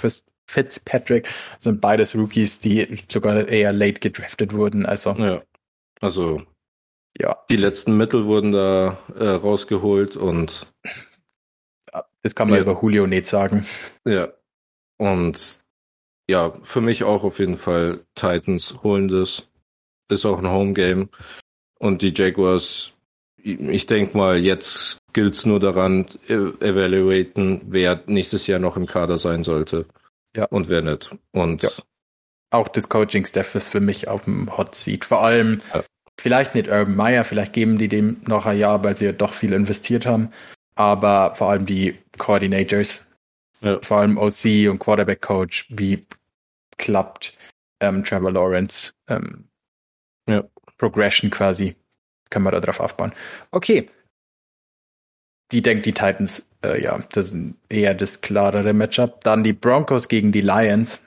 [0.47, 1.28] Fitzpatrick
[1.60, 4.86] sind beides Rookies, die sogar eher late gedraftet wurden.
[4.86, 5.43] Also, ja.
[6.01, 6.41] also
[7.18, 7.38] ja.
[7.49, 10.68] Die letzten Mittel wurden da äh, rausgeholt und
[12.22, 12.64] das kann man ja.
[12.64, 13.66] über Julio nicht sagen.
[14.05, 14.30] Ja.
[14.97, 15.60] Und
[16.30, 19.47] ja, für mich auch auf jeden Fall Titans holen das.
[20.09, 21.09] Ist auch ein Home Game.
[21.80, 22.93] Und die Jaguars,
[23.36, 28.86] ich denke mal, jetzt gilt es nur daran, e-, evaluaten, wer nächstes Jahr noch im
[28.86, 29.88] Kader sein sollte.
[30.36, 30.45] Ja.
[30.45, 31.15] Und wer nicht.
[31.32, 31.71] Und ja.
[32.51, 35.05] Auch das Coaching-Staff ist für mich auf dem Hot Seat.
[35.05, 35.84] Vor allem, ja.
[36.19, 39.34] vielleicht nicht Urban Meyer, vielleicht geben die dem noch ein Jahr, weil sie ja doch
[39.34, 40.32] viel investiert haben.
[40.75, 43.09] Aber vor allem die Coordinators,
[43.62, 43.80] ja.
[43.82, 46.05] vor allem OC und Quarterback Coach, wie
[46.78, 47.38] klappt
[47.80, 49.49] ähm, Trevor Lawrence ähm,
[50.28, 50.43] ja.
[50.78, 51.76] Progression quasi.
[52.30, 53.14] Können wir da drauf aufbauen.
[53.51, 53.89] Okay.
[55.51, 59.22] Die denkt die Titans äh, ja, das ist eher das klarere Matchup.
[59.24, 61.03] Dann die Broncos gegen die Lions.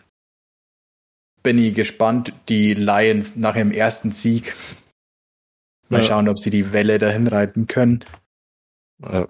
[1.42, 2.32] Bin ich gespannt.
[2.48, 4.55] Die Lions nach ihrem ersten Sieg.
[5.88, 6.09] Mal ja.
[6.09, 8.05] schauen, ob sie die Welle dahin reiten können.
[9.03, 9.28] Ja.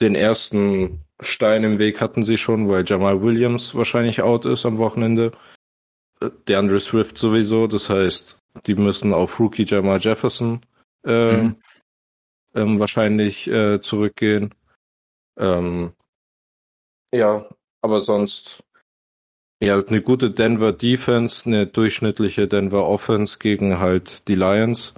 [0.00, 4.78] Den ersten Stein im Weg hatten sie schon, weil Jamal Williams wahrscheinlich out ist am
[4.78, 5.32] Wochenende.
[6.48, 7.66] Der Andre Swift sowieso.
[7.66, 10.60] Das heißt, die müssen auf Rookie Jamal Jefferson
[11.04, 11.56] äh, mhm.
[12.54, 14.54] ähm, wahrscheinlich äh, zurückgehen.
[15.38, 15.92] Ähm,
[17.14, 17.48] ja,
[17.82, 18.62] aber sonst
[19.62, 24.94] ja eine gute Denver Defense, eine durchschnittliche Denver Offense gegen halt die Lions.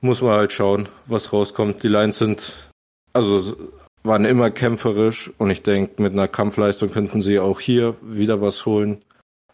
[0.00, 1.82] Muss man halt schauen, was rauskommt.
[1.82, 2.70] Die Lions sind
[3.12, 3.56] also
[4.02, 8.66] waren immer kämpferisch und ich denke, mit einer Kampfleistung könnten sie auch hier wieder was
[8.66, 9.02] holen.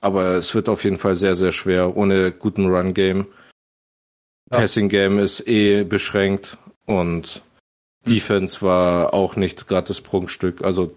[0.01, 3.27] Aber es wird auf jeden Fall sehr, sehr schwer ohne guten Run-Game.
[4.51, 7.43] Passing Game ist eh beschränkt und
[8.07, 10.63] Defense war auch nicht gerade das Prunkstück.
[10.63, 10.95] Also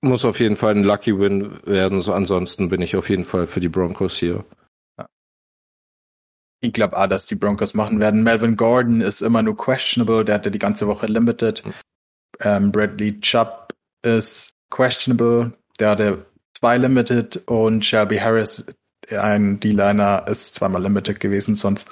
[0.00, 2.00] muss auf jeden Fall ein Lucky Win werden.
[2.00, 4.44] So ansonsten bin ich auf jeden Fall für die Broncos hier.
[6.60, 8.22] Ich glaube auch, dass die Broncos machen werden.
[8.22, 10.24] Melvin Gordon ist immer nur questionable.
[10.24, 11.62] Der hatte die ganze Woche limited.
[12.40, 15.52] Ähm, Bradley Chubb ist questionable.
[15.78, 16.26] Der hatte
[16.58, 18.66] zwei limited und Shelby Harris,
[19.10, 21.54] ein D-Liner, ist zweimal limited gewesen.
[21.54, 21.90] Sonst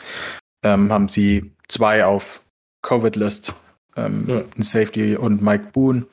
[0.62, 2.42] ähm, haben sie zwei auf
[2.82, 3.54] Covid-List.
[3.96, 4.42] Ähm, ja.
[4.56, 6.06] Ein Safety und Mike Boone,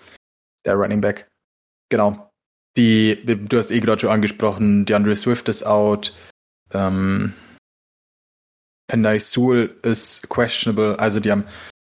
[0.66, 1.28] der Running Back.
[1.90, 2.32] Genau.
[2.78, 6.16] Die, du hast eh gerade schon angesprochen, DeAndre Swift ist out.
[6.74, 7.34] Ähm,
[8.92, 11.00] Pendai Sewell ist questionable.
[11.00, 11.46] Also die haben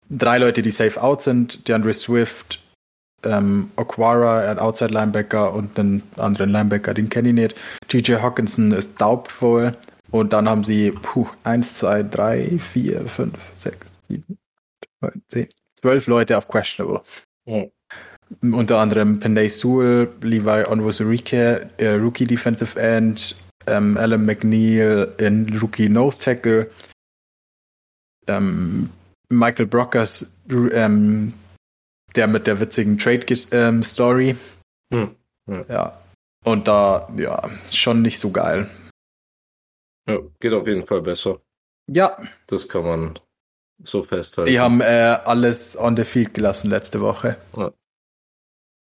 [0.10, 1.68] drei Leute, die safe out sind.
[1.68, 2.64] DeAndre Swift,
[3.26, 7.56] ähm, Aquara, ein Outside Linebacker und einen anderen Linebacker, den kenne ich nicht.
[7.89, 9.74] TJ Hawkinson ist doubtful.
[10.10, 13.78] Und dann haben sie puh, 1, 2, 3, 4, 5, 6,
[14.08, 14.38] 7,
[15.02, 15.50] 9, 10,
[15.82, 17.02] 12 Leute auf questionable.
[17.46, 17.66] Ja.
[18.41, 23.36] Unter anderem Penday Sewell, Levi Onwuzurike, äh, Rookie Defensive End,
[23.68, 26.70] ähm, Alan McNeil in Rookie Nose Tackle,
[28.28, 28.90] ähm,
[29.30, 31.34] Michael Brockers, ähm,
[32.16, 34.36] der mit der witzigen Trade-Story.
[34.92, 35.16] Ähm, hm,
[35.48, 35.66] ja.
[35.70, 36.02] ja.
[36.44, 38.70] Und da, ja, schon nicht so geil.
[40.08, 41.42] Ja, geht auf jeden Fall besser.
[41.88, 42.18] Ja.
[42.48, 43.20] Das kann man
[43.84, 44.50] so festhalten.
[44.50, 47.38] Die haben äh, alles on the field gelassen letzte Woche.
[47.58, 47.74] Ja.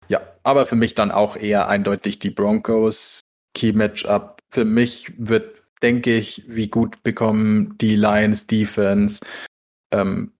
[0.08, 3.22] ja, aber für mich dann auch eher eindeutig die Broncos.
[3.54, 4.40] Key Matchup.
[4.52, 9.21] Für mich wird, denke ich, wie gut bekommen die Lions Defense
[9.91, 10.34] ähm,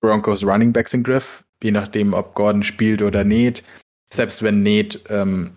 [0.00, 3.64] Broncos Running Backs in Griff, je nachdem, ob Gordon spielt oder nicht.
[4.12, 5.56] Selbst wenn nicht, ähm,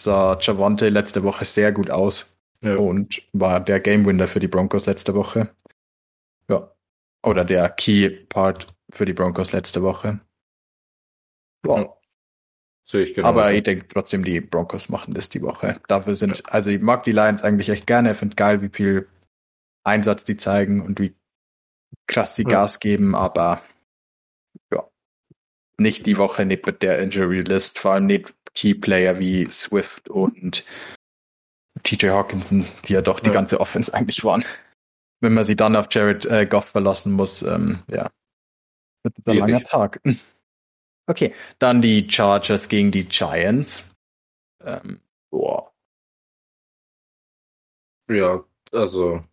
[0.00, 2.76] sah Javante letzte Woche sehr gut aus ja.
[2.76, 5.54] und war der Game Winner für die Broncos letzte Woche.
[6.48, 6.70] Ja.
[7.22, 10.20] Oder der Key Part für die Broncos letzte Woche.
[11.62, 11.99] Wow.
[12.84, 13.28] Sehe ich genau.
[13.28, 15.80] Aber ich denke trotzdem, die Broncos machen das die Woche.
[15.86, 16.44] Dafür sind, ja.
[16.46, 18.12] also ich mag die Lions eigentlich echt gerne.
[18.12, 19.08] Ich finde geil, wie viel
[19.84, 21.14] Einsatz die zeigen und wie
[22.06, 22.48] krass die ja.
[22.48, 23.62] Gas geben, aber
[24.72, 24.88] ja,
[25.78, 30.08] nicht die Woche nicht mit der Injury List, vor allem nicht Key Player wie Swift
[30.08, 30.64] und
[31.82, 33.34] TJ Hawkinson, die ja doch die ja.
[33.34, 34.44] ganze Offense eigentlich waren.
[35.20, 38.10] Wenn man sie dann auf Jared äh, Goff verlassen muss, ähm, ja,
[39.02, 40.00] wird ein langer Tag.
[41.10, 43.92] Okay, dann die Chargers gegen die Giants.
[44.64, 45.72] Ähm, boah.
[48.08, 49.24] Ja, also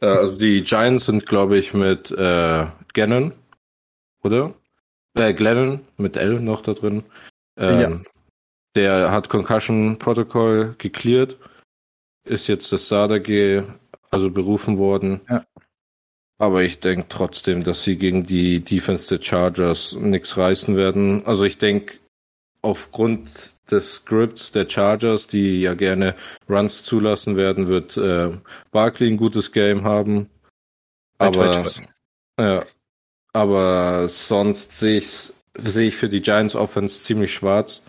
[0.00, 3.32] äh, also die Giants sind, glaube ich, mit äh, Gannon,
[4.22, 4.54] oder?
[5.14, 7.02] Äh, Glennon mit L noch da drin.
[7.56, 8.00] Ähm, ja.
[8.76, 11.36] Der hat Concussion Protocol geklärt,
[12.24, 13.64] ist jetzt das SADAG
[14.10, 15.20] also berufen worden.
[15.28, 15.44] Ja.
[16.38, 21.26] Aber ich denke trotzdem, dass sie gegen die Defense der Chargers nichts reißen werden.
[21.26, 21.98] Also ich denke,
[22.62, 23.28] aufgrund
[23.70, 26.14] des Scripts der Chargers, die ja gerne
[26.48, 28.30] Runs zulassen werden, wird äh,
[28.70, 30.30] Barkley ein gutes Game haben.
[31.18, 31.68] Aber,
[32.38, 32.64] ja,
[33.32, 37.82] aber sonst sehe ich sehe ich für die Giants Offense ziemlich schwarz.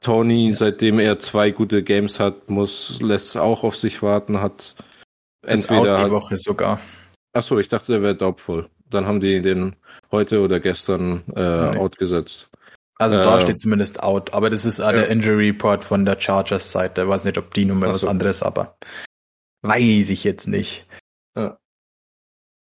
[0.00, 0.56] Tony, ja.
[0.56, 4.74] seitdem er zwei gute Games hat, muss lässt auch auf sich warten, hat
[5.44, 6.80] entweder out die Woche sogar.
[7.32, 8.68] Achso, ich dachte, er wäre doubtful.
[8.90, 9.76] Dann haben die den
[10.10, 12.48] heute oder gestern äh, outgesetzt.
[12.98, 14.92] Also da steht zumindest out, aber das ist ja.
[14.92, 17.02] der Injury Report von der Chargers Seite.
[17.02, 18.76] Ich weiß nicht, ob die Nummer was anderes, aber
[19.62, 20.86] weiß ich jetzt nicht.
[21.36, 21.58] Ja.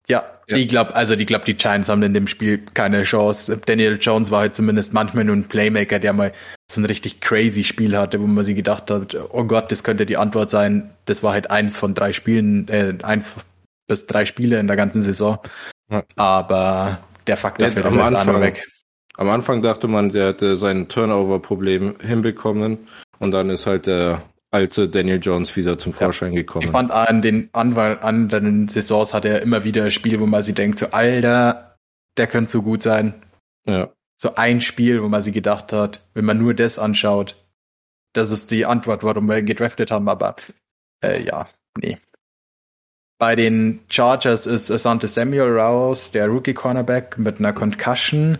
[0.08, 0.56] Ja, ja.
[0.56, 3.60] ich glaube, also ich glaube, die Giants haben in dem Spiel keine Chance.
[3.66, 6.32] Daniel Jones war halt zumindest manchmal nur ein Playmaker, der mal
[6.70, 10.06] so ein richtig crazy Spiel hatte, wo man sich gedacht hat, oh Gott, das könnte
[10.06, 10.90] die Antwort sein.
[11.04, 13.30] Das war halt eins von drei Spielen, äh, eins
[13.86, 15.38] bis drei Spiele in der ganzen Saison.
[15.90, 16.04] Ja.
[16.16, 18.66] Aber der Faktor fällt am Anfang weg.
[19.16, 24.88] Am Anfang dachte man, der hätte sein Turnover-Problem hinbekommen und dann ist halt der alte
[24.88, 26.40] Daniel Jones wieder zum Vorschein ja.
[26.40, 26.66] gekommen.
[26.66, 30.54] Ich fand an den anderen Saisons hat er immer wieder ein Spiel, wo man sich
[30.54, 31.76] denkt, so Alter,
[32.16, 33.14] der könnte so gut sein.
[33.66, 33.90] Ja.
[34.18, 37.36] So ein Spiel, wo man sich gedacht hat, wenn man nur das anschaut,
[38.12, 40.36] das ist die Antwort, warum wir ihn gedraftet haben, aber
[41.02, 41.98] äh, ja, nee.
[43.18, 48.38] Bei den Chargers ist Asante Samuel raus, der Rookie Cornerback mit einer Concussion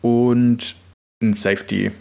[0.00, 0.74] und
[1.22, 1.92] ein Safety.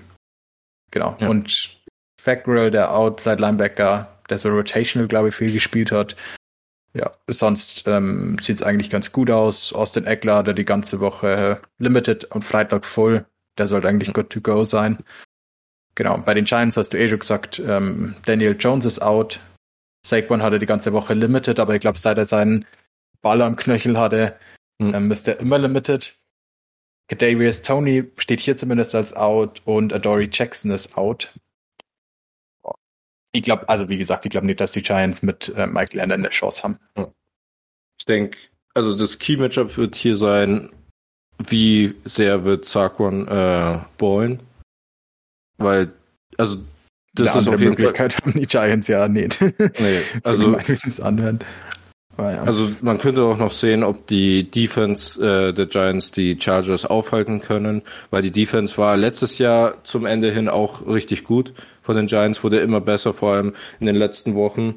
[0.92, 1.18] Genau.
[1.20, 1.28] Ja.
[1.28, 1.78] Und
[2.22, 6.16] Fackrell, der Outside Linebacker, der so rotational, glaube ich, viel gespielt hat.
[6.94, 9.74] Ja, sonst ähm, sieht es eigentlich ganz gut aus.
[9.74, 13.26] Austin Eckler hat die ganze Woche limited und Freitag voll.
[13.58, 15.00] Der sollte eigentlich good to go sein.
[15.96, 19.40] Genau, bei den Giants hast du eh schon gesagt, ähm, Daniel Jones ist out.
[20.06, 22.66] Saquon hatte die ganze Woche limited, aber ich glaube, seit er seinen
[23.22, 24.38] Ball am Knöchel hatte,
[24.80, 24.94] hm.
[24.94, 26.16] ähm, ist er immer limited.
[27.08, 31.34] Kadarius Tony steht hier zumindest als out und Adoree Jackson ist out.
[33.32, 36.20] Ich glaube, also wie gesagt, ich glaube nicht, dass die Giants mit äh, Michael Landon
[36.22, 36.80] eine Chance haben.
[38.00, 38.38] Ich denke,
[38.74, 40.72] also das Key-Matchup wird hier sein,
[41.38, 44.40] wie sehr wird Saquon äh, ballen.
[45.58, 45.92] Weil,
[46.38, 46.58] also
[47.16, 48.22] das Eine ist auf jeden Möglichkeit Fall.
[48.26, 49.42] haben die Giants ja nicht.
[49.42, 51.40] Nee, also, so anhören.
[52.18, 52.44] Ja.
[52.44, 57.42] Also man könnte auch noch sehen, ob die Defense äh, der Giants die Chargers aufhalten
[57.42, 62.08] können, weil die Defense war letztes Jahr zum Ende hin auch richtig gut von den
[62.08, 64.76] Giants, wurde immer besser, vor allem in den letzten Wochen.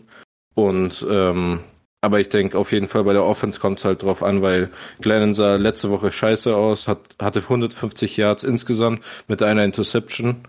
[0.54, 1.60] Und ähm,
[2.00, 4.70] aber ich denke auf jeden Fall bei der Offense kommt es halt drauf an, weil
[5.00, 10.44] Glennon sah letzte Woche scheiße aus, hat, hatte 150 Yards insgesamt mit einer Interception.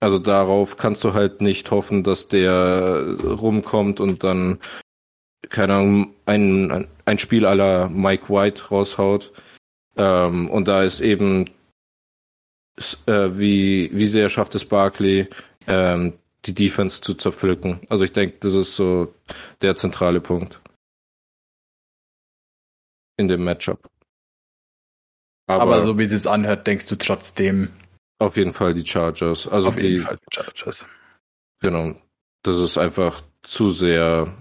[0.00, 4.60] Also darauf kannst du halt nicht hoffen, dass der rumkommt und dann,
[5.48, 9.32] keine Ahnung, ein, ein Spiel aller Mike White raushaut.
[9.96, 11.50] Ähm, und da ist eben,
[13.06, 15.28] äh, wie, wie sehr schafft es Barkley,
[15.66, 16.14] ähm,
[16.44, 17.80] die Defense zu zerpflücken.
[17.88, 19.14] Also ich denke, das ist so
[19.62, 20.60] der zentrale Punkt
[23.16, 23.88] in dem Matchup.
[25.46, 27.68] Aber, Aber so wie es anhört, denkst du trotzdem.
[28.18, 29.46] Auf jeden Fall die Chargers.
[29.48, 30.86] Also auf die, jeden Fall die Chargers.
[31.60, 31.94] Genau.
[32.42, 34.32] Das ist einfach zu sehr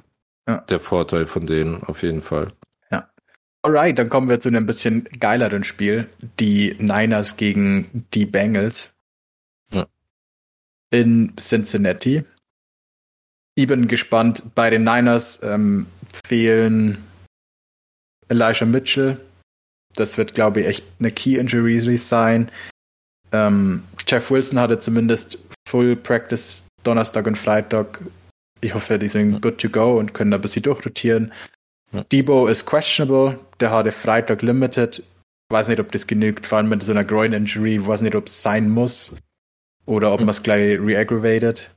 [0.47, 0.57] ja.
[0.57, 2.53] der Vorteil von denen, auf jeden Fall.
[2.91, 3.09] Ja.
[3.61, 6.09] Alright, dann kommen wir zu einem bisschen geileren Spiel.
[6.39, 8.93] Die Niners gegen die Bengals.
[9.71, 9.87] Ja.
[10.91, 12.25] In Cincinnati.
[13.55, 14.55] Ich bin gespannt.
[14.55, 15.87] Bei den Niners ähm,
[16.25, 16.97] fehlen
[18.27, 19.19] Elijah Mitchell.
[19.95, 22.49] Das wird, glaube ich, echt eine Key Injury sein.
[23.33, 28.01] Ähm, Jeff Wilson hatte zumindest Full Practice Donnerstag und Freitag.
[28.61, 31.33] Ich hoffe, die sind good to go und können da ein bisschen durchrotieren.
[31.91, 32.03] Ja.
[32.11, 33.39] Debo ist questionable.
[33.59, 35.03] Der hatte Freitag limited.
[35.49, 37.85] Weiß nicht, ob das genügt, vor allem mit so einer Groin-Injury.
[37.85, 39.15] Weiß nicht, ob es sein muss
[39.85, 41.69] oder ob man es gleich reaggravated.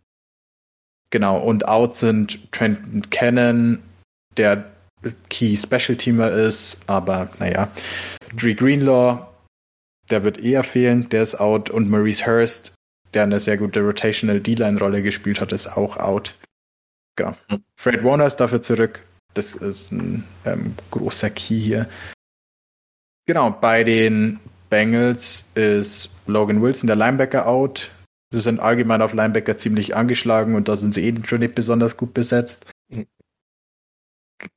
[1.11, 3.83] Genau, und out sind Trenton Cannon,
[4.37, 4.65] der
[5.29, 7.69] Key Special Teamer ist, aber naja.
[8.35, 9.27] Dre Greenlaw,
[10.11, 11.71] der wird eher fehlen, der ist out.
[11.71, 12.75] Und Maurice Hurst,
[13.15, 16.35] der eine sehr gute Rotational D-Line-Rolle gespielt hat, ist auch out.
[17.17, 17.35] Genau.
[17.77, 19.03] Fred Warner ist dafür zurück.
[19.35, 21.89] Das ist ein ähm, großer Key hier.
[23.27, 24.39] Genau, bei den
[24.71, 27.91] Bengals ist Logan Wilson, der Linebacker, out.
[28.33, 31.97] Sie sind allgemein auf Linebacker ziemlich angeschlagen und da sind sie eh schon nicht besonders
[31.97, 32.67] gut besetzt.
[32.91, 33.07] Hm.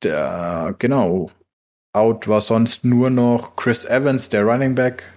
[0.02, 1.30] Der, genau.
[1.92, 5.12] Out war sonst nur noch Chris Evans, der Running Back.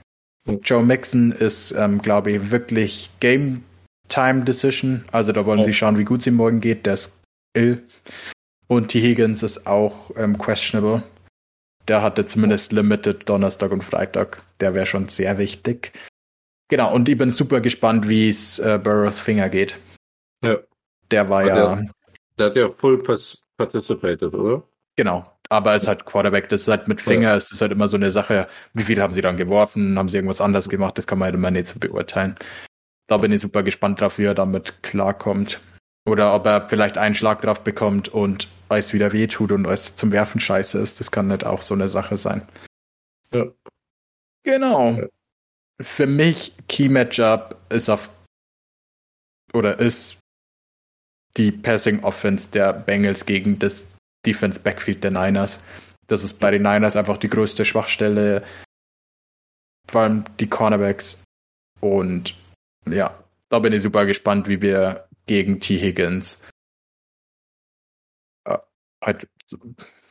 [0.46, 3.64] Joe Mixon ist, ähm, glaube ich, wirklich Game
[4.10, 5.06] Time Decision.
[5.12, 5.64] Also da wollen oh.
[5.64, 6.86] sie schauen, wie gut ihm morgen geht.
[6.86, 7.20] Der ist
[7.54, 7.84] ill.
[8.68, 9.02] Und T.
[9.02, 11.04] Higgins ist auch ähm, questionable.
[11.88, 14.44] Der hatte zumindest Limited Donnerstag und Freitag.
[14.60, 15.92] Der wäre schon sehr wichtig.
[16.70, 19.78] Genau, und ich bin super gespannt, wie es äh, Burrows Finger geht.
[20.44, 20.58] Ja.
[21.12, 21.82] Der war der, ja.
[22.40, 23.04] Der hat ja full
[23.58, 24.64] participated, oder?
[24.96, 27.36] Genau, aber als halt Quarterback, das ist halt mit Finger, ja.
[27.36, 30.18] es ist halt immer so eine Sache, wie viel haben sie dann geworfen, haben sie
[30.18, 32.36] irgendwas anders gemacht, das kann man halt immer nicht so beurteilen.
[33.08, 35.62] Da bin ich super gespannt drauf, wie er damit klarkommt.
[36.06, 39.96] Oder ob er vielleicht einen Schlag drauf bekommt und es wieder weh tut und es
[39.96, 41.00] zum Werfen scheiße ist.
[41.00, 42.42] Das kann nicht auch so eine Sache sein.
[43.32, 43.46] Ja.
[44.44, 44.92] Genau.
[44.94, 45.08] Ja.
[45.80, 48.10] Für mich Key Matchup ist auf
[49.54, 50.20] oder ist
[51.38, 53.93] die Passing Offense der Bengals gegen das
[54.26, 55.64] Defense Backfield der Niners.
[56.08, 58.44] Das ist bei den Niners einfach die größte Schwachstelle.
[59.90, 61.24] Vor allem die Cornerbacks.
[61.80, 62.36] Und
[62.86, 65.80] ja, da bin ich super gespannt, wie wir gegen T.
[65.80, 66.42] Higgins
[68.46, 68.58] äh,
[69.04, 69.28] halt,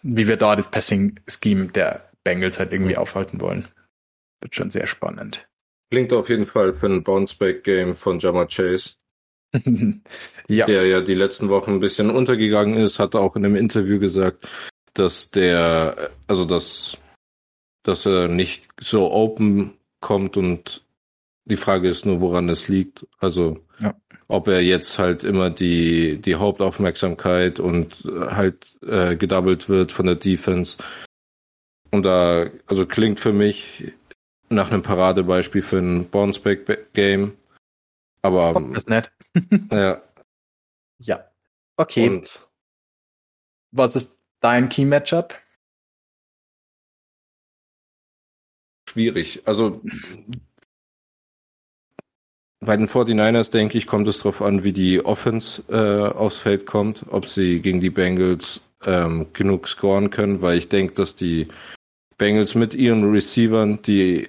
[0.02, 3.68] wie wir da das Passing-Scheme der Bengals halt irgendwie aufhalten wollen.
[4.40, 5.46] Wird schon sehr spannend.
[5.90, 8.94] Klingt auf jeden Fall für ein Bounce-Back-Game von Jama Chase.
[10.48, 10.66] Ja.
[10.66, 14.48] Der ja die letzten Wochen ein bisschen untergegangen ist, hat auch in einem Interview gesagt,
[14.94, 16.96] dass der, also dass,
[17.82, 20.82] dass er nicht so open kommt und
[21.44, 23.06] die Frage ist nur, woran es liegt.
[23.18, 23.94] Also, ja.
[24.28, 30.14] ob er jetzt halt immer die, die Hauptaufmerksamkeit und halt äh, gedoubled wird von der
[30.14, 30.76] Defense.
[31.90, 33.92] Und da, also klingt für mich
[34.48, 37.32] nach einem Paradebeispiel für ein Bounceback-Game.
[38.22, 38.54] Aber.
[38.56, 39.12] Oh, das ist nett.
[39.70, 40.00] ja.
[40.98, 41.24] Ja.
[41.76, 42.08] Okay.
[42.08, 42.48] Und
[43.72, 45.34] Was ist dein Key Matchup?
[48.88, 49.42] Schwierig.
[49.46, 49.80] Also
[52.60, 56.66] bei den 49ers, denke ich, kommt es darauf an, wie die Offense äh, aufs Feld
[56.66, 61.48] kommt, ob sie gegen die Bengals ähm, genug scoren können, weil ich denke, dass die
[62.18, 64.28] Bengals mit ihren Receivern, die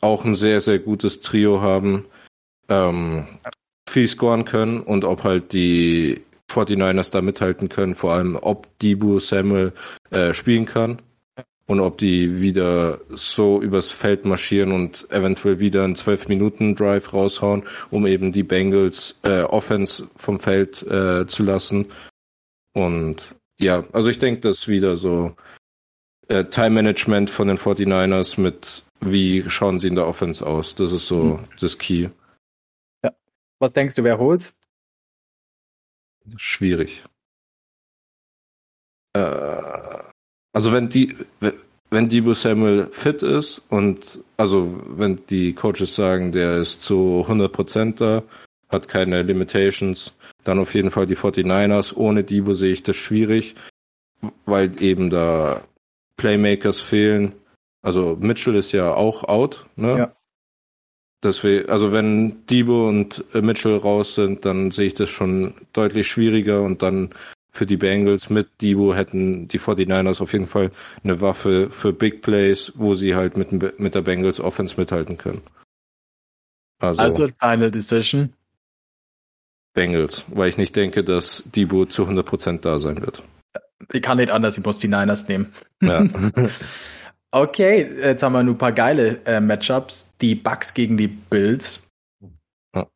[0.00, 2.06] auch ein sehr, sehr gutes Trio haben,
[2.68, 3.26] ähm,
[3.88, 9.18] viel scoren können und ob halt die 49ers da mithalten können, vor allem ob Dibu
[9.18, 9.72] Samuel
[10.10, 11.00] äh, spielen kann
[11.66, 18.06] und ob die wieder so übers Feld marschieren und eventuell wieder einen 12-Minuten-Drive raushauen, um
[18.06, 21.86] eben die Bengals äh, Offense vom Feld äh, zu lassen.
[22.74, 25.34] Und ja, also ich denke, das ist wieder so
[26.28, 30.74] äh, Time-Management von den 49ers mit wie schauen sie in der Offense aus.
[30.74, 31.38] Das ist so mhm.
[31.60, 32.08] das Key.
[33.64, 34.52] Was denkst du, wer holt?
[36.36, 37.02] Schwierig.
[39.14, 40.02] Äh,
[40.52, 41.16] also wenn die,
[41.88, 47.96] wenn Debo Samuel fit ist und also wenn die Coaches sagen, der ist zu 100%
[47.96, 48.22] da,
[48.68, 51.94] hat keine Limitations, dann auf jeden Fall die 49ers.
[51.94, 53.54] Ohne Debo sehe ich das schwierig,
[54.44, 55.64] weil eben da
[56.18, 57.32] Playmakers fehlen.
[57.80, 59.98] Also Mitchell ist ja auch out, ne?
[59.98, 60.16] Ja.
[61.24, 66.62] Deswegen, also wenn Debo und Mitchell raus sind, dann sehe ich das schon deutlich schwieriger
[66.62, 67.10] und dann
[67.50, 70.70] für die Bengals mit Debo hätten die 49ers auf jeden Fall
[71.02, 75.40] eine Waffe für Big Plays, wo sie halt mit, mit der Bengals Offense mithalten können.
[76.80, 78.34] Also, also Final Decision.
[79.72, 83.22] Bengals, weil ich nicht denke, dass Debo zu 100% da sein wird.
[83.92, 85.52] Ich kann nicht anders, ich muss die Niners nehmen.
[85.80, 86.04] Ja.
[87.34, 90.10] okay, jetzt haben wir nur ein paar geile äh, Matchups.
[90.20, 91.86] Die Bucks gegen die Bills.
[92.74, 92.86] Ja.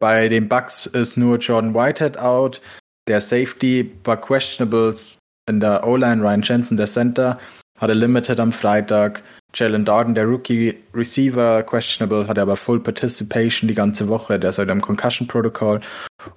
[0.00, 2.60] Bei den Bucks ist nur Jordan Whitehead out.
[3.06, 5.18] Der Safety war questionables
[5.48, 6.22] in der O-Line.
[6.22, 7.38] Ryan Jensen, der Center,
[7.78, 9.22] hatte Limited am Freitag.
[9.54, 14.38] Jalen Darden, der Rookie Receiver, questionable, hatte aber Full Participation die ganze Woche.
[14.38, 15.80] Der ist halt im Concussion Protocol.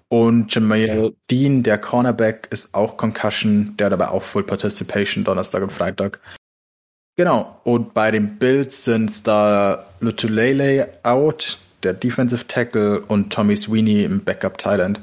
[0.07, 3.75] Und Jamal Dean, der Cornerback, ist auch Concussion.
[3.77, 6.21] Der hat aber auch Full Participation Donnerstag und Freitag.
[7.21, 7.61] Genau.
[7.65, 14.23] Und bei den Bills sind da Lutulele out, der Defensive Tackle und Tommy Sweeney im
[14.23, 15.01] Backup Thailand.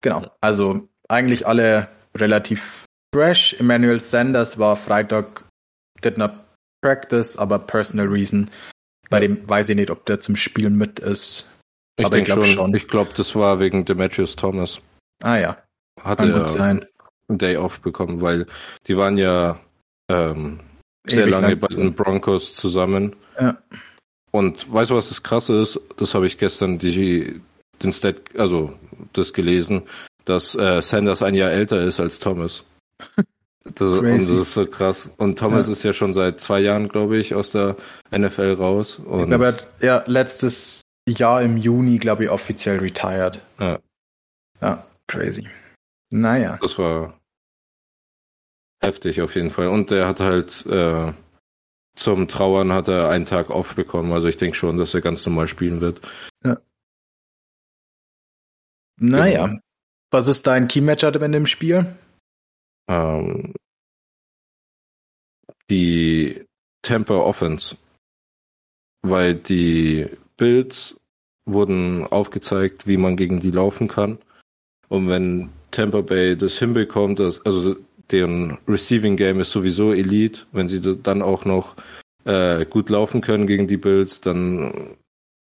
[0.00, 0.30] Genau.
[0.40, 3.56] Also eigentlich alle relativ fresh.
[3.58, 5.42] Emmanuel Sanders war Freitag,
[6.04, 6.34] did not
[6.84, 8.48] practice, aber personal reason.
[9.10, 11.50] Bei dem weiß ich nicht, ob der zum Spielen mit ist.
[11.98, 12.72] Ich aber ich glaube schon.
[12.76, 14.78] Ich glaube, das war wegen Demetrius Thomas.
[15.20, 15.58] Ah ja.
[16.00, 16.86] Hatte er sein.
[17.28, 18.46] einen Day off bekommen, weil
[18.86, 19.58] die waren ja
[20.08, 20.60] ähm,
[21.06, 23.16] sehr lange bei den Broncos zusammen.
[23.40, 23.58] Ja.
[24.30, 25.80] Und weißt du, was das Krasse ist?
[25.96, 27.40] Das habe ich gestern die,
[27.82, 28.72] den Stat, also
[29.12, 29.82] das gelesen
[30.26, 32.62] dass äh, Sanders ein Jahr älter ist als Thomas.
[33.74, 35.10] Das, und das ist so krass.
[35.16, 35.72] Und Thomas ja.
[35.72, 37.74] ist ja schon seit zwei Jahren, glaube ich, aus der
[38.16, 39.00] NFL raus.
[39.00, 43.42] Und ich glaube, er hat ja letztes Jahr im Juni, glaube ich, offiziell retired.
[43.58, 43.80] Ja.
[44.60, 45.48] Ja, crazy.
[46.12, 46.60] Naja.
[46.62, 47.18] Das war
[48.80, 49.68] heftig auf jeden Fall.
[49.68, 51.12] Und er hat halt äh,
[51.96, 54.12] zum Trauern hat er einen Tag off bekommen.
[54.12, 56.00] Also ich denke schon, dass er ganz normal spielen wird.
[56.44, 56.58] Ja.
[59.00, 59.46] Naja.
[59.46, 59.60] Genau.
[60.10, 61.96] Was ist dein Key-Matchup in dem Spiel?
[62.88, 63.54] Ähm,
[65.68, 66.46] die
[66.82, 67.76] Tampa Offense.
[69.02, 71.00] Weil die Bills
[71.46, 74.18] wurden aufgezeigt, wie man gegen die laufen kann.
[74.88, 77.76] Und wenn Tampa Bay das hinbekommt, das, also
[78.10, 81.76] deren Receiving Game ist sowieso Elite, wenn sie dann auch noch
[82.24, 84.96] äh, gut laufen können gegen die Bills, dann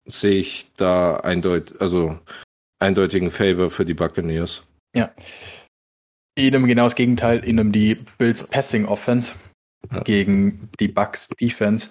[0.07, 2.19] sehe ich da eindeutig, also
[2.79, 4.62] eindeutigen Favor für die Buccaneers.
[4.95, 5.11] Ja.
[6.37, 9.33] Ihnen genau das Gegenteil, ihnen die Bills Passing Offense
[9.93, 10.03] ja.
[10.03, 11.91] gegen die Bucks Defense.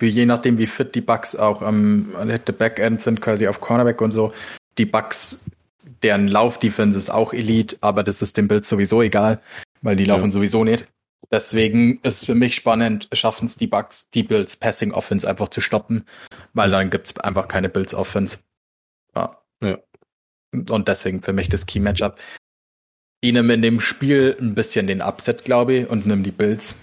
[0.00, 4.12] Je nachdem, wie fit die Bucks auch am der Backend sind, quasi auf Cornerback und
[4.12, 4.32] so.
[4.78, 5.44] Die Bucks,
[6.02, 9.42] deren Lauf-Defense ist auch Elite, aber das ist den Bills sowieso egal,
[9.82, 10.32] weil die laufen ja.
[10.32, 10.86] sowieso nicht.
[11.30, 15.60] Deswegen ist für mich spannend, schaffen es die Bucks, die Bills Passing Offense einfach zu
[15.60, 16.04] stoppen,
[16.52, 18.38] weil dann gibt es einfach keine Bills Offense.
[19.14, 19.38] Ja.
[19.62, 19.78] ja.
[20.52, 22.18] Und deswegen für mich das Key Matchup.
[23.20, 26.74] Ich nehme in dem Spiel ein bisschen den Upset, glaube ich, und nehme die Bills.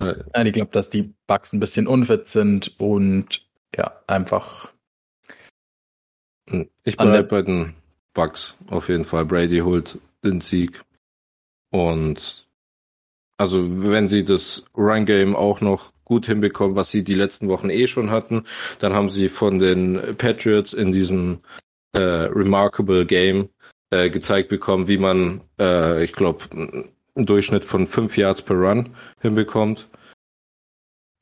[0.00, 0.16] Ja.
[0.42, 3.46] Ich glaube, dass die Bugs ein bisschen unfit sind und
[3.76, 4.72] ja, einfach.
[6.50, 7.74] Hm, ich bleibe bei den
[8.12, 9.24] Bugs auf jeden Fall.
[9.24, 10.84] Brady holt den Sieg.
[11.74, 12.46] Und
[13.36, 17.68] also wenn sie das Run Game auch noch gut hinbekommen, was sie die letzten Wochen
[17.68, 18.44] eh schon hatten,
[18.78, 21.40] dann haben sie von den Patriots in diesem
[21.92, 23.48] äh, Remarkable Game
[23.90, 28.90] äh, gezeigt bekommen, wie man, äh, ich glaube, einen Durchschnitt von fünf Yards per Run
[29.20, 29.88] hinbekommt.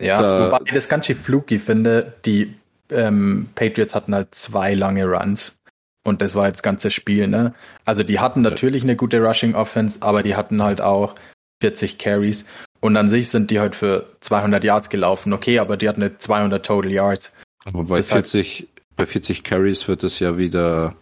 [0.03, 2.13] Ja, da, wobei ich das ganz schön fluky finde.
[2.27, 2.55] Die
[2.91, 5.62] ähm, Patriots hatten halt zwei lange Runs.
[6.05, 7.53] Und das war jetzt das ganze Spiel, ne?
[7.85, 11.15] Also die hatten natürlich eine gute Rushing Offense, aber die hatten halt auch
[11.61, 12.45] 40 Carries.
[12.81, 15.33] Und an sich sind die halt für 200 Yards gelaufen.
[15.33, 17.33] Okay, aber die hatten 200 Total Yards.
[17.65, 20.97] Aber bei 40, bei 40 Carries wird es ja wieder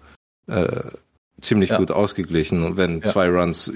[0.46, 0.82] äh,
[1.40, 1.78] ziemlich ja.
[1.78, 3.02] gut ausgeglichen, wenn ja.
[3.02, 3.72] zwei Runs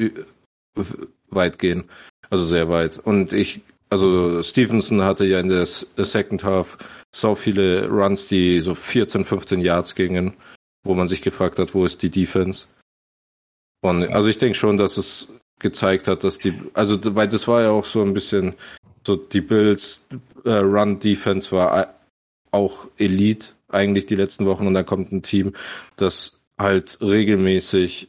[1.30, 1.84] weit gehen.
[2.28, 2.98] Also sehr weit.
[2.98, 6.76] Und ich, also Stevenson hatte ja in der Second Half
[7.12, 10.34] so viele Runs, die so 14, 15 Yards gingen,
[10.84, 12.66] wo man sich gefragt hat, wo ist die Defense?
[13.80, 15.28] Und also ich denke schon, dass es
[15.58, 18.54] gezeigt hat, dass die, also weil das war ja auch so ein bisschen
[19.06, 20.02] so die Bills
[20.44, 21.94] äh, Run Defense war
[22.50, 25.54] auch Elite eigentlich die letzten Wochen und dann kommt ein Team,
[25.96, 28.08] das halt regelmäßig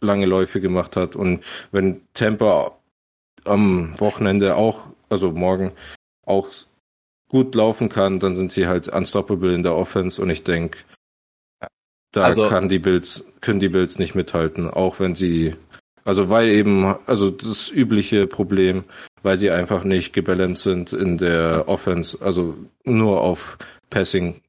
[0.00, 1.42] lange Läufe gemacht hat und
[1.72, 2.78] wenn Tampa
[3.44, 5.72] am Wochenende auch, also morgen
[6.24, 6.48] auch
[7.28, 10.78] gut laufen kann, dann sind sie halt unstoppable in der Offense und ich denke,
[12.12, 15.54] da also, kann die Bills, können die Bills nicht mithalten, auch wenn sie,
[16.04, 18.84] also weil eben, also das übliche Problem,
[19.22, 23.58] weil sie einfach nicht gebalanced sind in der Offense, also nur auf
[23.90, 24.40] Passing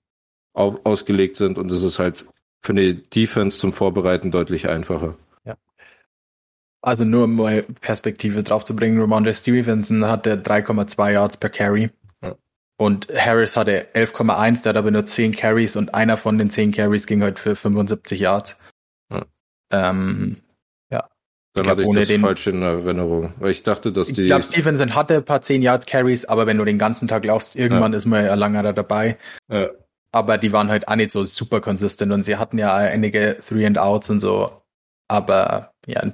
[0.53, 2.25] auf, ausgelegt sind und es ist halt
[2.61, 5.15] für eine Defense zum Vorbereiten deutlich einfacher.
[5.45, 5.55] Ja.
[6.81, 11.89] Also nur um mal Perspektive drauf zu bringen, Ramondre Stevenson hatte 3,2 Yards per Carry.
[12.79, 16.71] Und Harris hatte 11,1, der hat aber nur 10 Carries und einer von den 10
[16.71, 18.55] Carries ging halt für 75 Yards.
[19.11, 19.25] Ja.
[19.71, 20.37] Ähm,
[20.89, 21.09] ja.
[21.53, 24.21] Dann ich hatte ich das den, falsch in Erinnerung, weil ich dachte, dass die.
[24.21, 27.25] Ich glaube, Stevenson hatte ein paar 10 Yards Carries, aber wenn du den ganzen Tag
[27.25, 27.97] laufst, irgendwann ja.
[27.97, 29.17] ist man ja langer dabei.
[29.49, 29.69] Ja
[30.11, 33.65] aber die waren halt auch nicht so super konsistent und sie hatten ja einige Three
[33.65, 34.63] and Outs und so.
[35.07, 36.13] Aber ja,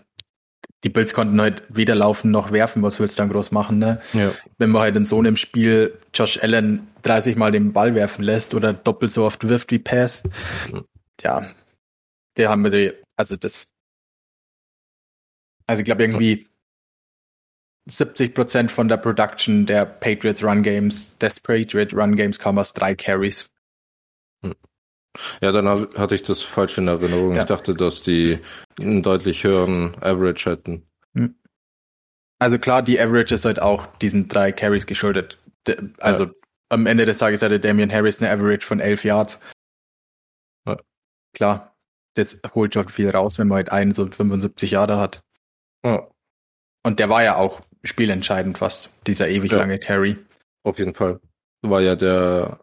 [0.84, 4.02] die Bills konnten halt weder laufen noch werfen, was willst du dann groß machen, ne?
[4.14, 4.32] Ja.
[4.58, 8.54] Wenn man halt in so einem Spiel Josh Allen 30 Mal den Ball werfen lässt
[8.54, 10.28] oder doppelt so oft wirft wie passt,
[10.72, 10.86] mhm.
[11.22, 11.50] ja,
[12.38, 13.74] der haben wir, also das,
[15.66, 16.48] also ich glaube irgendwie
[17.88, 22.74] 70 Prozent von der Production der Patriots Run Games, des Patriot Run Games kam aus
[22.74, 23.50] drei Carries.
[25.42, 27.36] Ja, dann hatte ich das falsch in Erinnerung.
[27.36, 27.42] Ja.
[27.42, 28.40] Ich dachte, dass die
[28.80, 30.88] einen deutlich höheren Average hätten.
[31.14, 31.36] Hm.
[32.40, 35.38] Also klar, die Average ist halt auch diesen drei Carries geschuldet.
[35.98, 36.32] Also ja.
[36.70, 39.40] am Ende des Tages hatte Damian Harris eine Average von 11 Yards.
[40.68, 40.78] Ja.
[41.34, 41.76] Klar,
[42.16, 45.24] das holt schon viel raus, wenn man halt einen so 75 Jahre hat.
[45.84, 46.08] Ja.
[46.84, 50.18] Und der war ja auch spielentscheidend fast, dieser ewig lange Carry.
[50.64, 51.20] Auf jeden Fall.
[51.62, 52.60] War ja der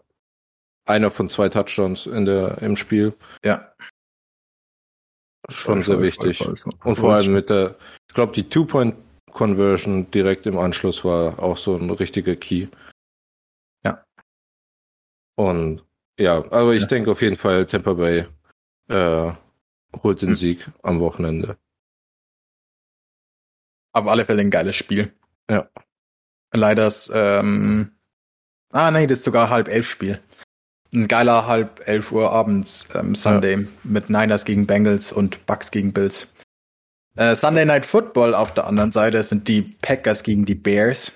[0.92, 3.14] einer von zwei Touchdowns in der, im Spiel.
[3.44, 3.72] Ja.
[5.48, 6.40] Schon sehr wichtig.
[6.84, 7.76] Und vor allem mit der,
[8.08, 12.68] ich glaube, die Two-Point-Conversion direkt im Anschluss war auch so ein richtiger Key.
[13.84, 14.04] Ja.
[15.34, 15.82] Und
[16.18, 16.88] ja, aber ich ja.
[16.88, 18.26] denke auf jeden Fall, Tampa Bay
[18.88, 19.32] äh,
[20.02, 20.36] holt den hm.
[20.36, 21.56] Sieg am Wochenende.
[23.92, 25.12] Auf alle Fälle ein geiles Spiel.
[25.50, 25.68] Ja.
[26.52, 27.96] Leider ist, ähm,
[28.70, 30.20] ah, nee, das ist sogar halb elf Spiel
[30.94, 33.68] ein geiler halb elf Uhr abends ähm, Sunday ja.
[33.84, 36.32] mit Niners gegen Bengals und Bucks gegen Bills.
[37.16, 41.12] Äh, Sunday Night Football auf der anderen Seite sind die Packers gegen die Bears.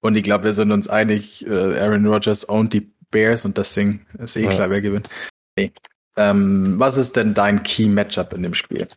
[0.00, 3.74] Und ich glaube, wir sind uns einig, äh, Aaron Rodgers ownt die Bears und das
[3.74, 4.50] Ding ist eh ja.
[4.50, 5.08] klar, wer gewinnt.
[5.56, 5.72] Nee.
[6.16, 8.88] Ähm, was ist denn dein Key Matchup in dem Spiel?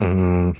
[0.00, 0.56] Mhm.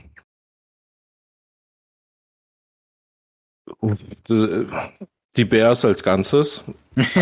[5.37, 6.63] Die Bears als Ganzes.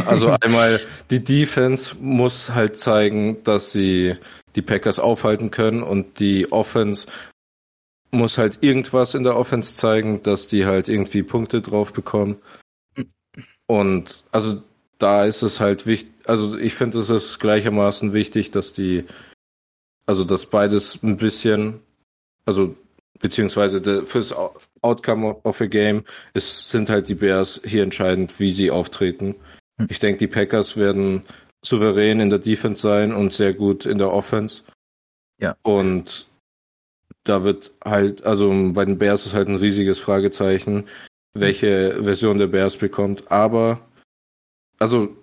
[0.07, 0.81] Also einmal
[1.11, 4.17] die Defense muss halt zeigen, dass sie
[4.55, 7.07] die Packers aufhalten können und die Offense
[8.11, 12.37] muss halt irgendwas in der Offense zeigen, dass die halt irgendwie Punkte drauf bekommen.
[13.67, 14.63] Und also
[14.99, 19.05] da ist es halt wichtig, also ich finde es ist gleichermaßen wichtig, dass die,
[20.07, 21.81] also dass beides ein bisschen,
[22.45, 22.77] also
[23.23, 24.35] beziehungsweise de, fürs
[24.83, 26.05] Outcome of a Game
[26.35, 29.37] ist, sind halt die Bears hier entscheidend, wie sie auftreten.
[29.79, 29.87] Hm.
[29.89, 31.23] Ich denke, die Packers werden
[31.65, 34.63] souverän in der Defense sein und sehr gut in der Offense.
[35.39, 35.57] Ja.
[35.63, 36.27] Und
[37.25, 40.89] da wird halt, also bei den Bears ist halt ein riesiges Fragezeichen,
[41.33, 43.31] welche Version der Bears bekommt.
[43.31, 43.81] Aber,
[44.79, 45.17] also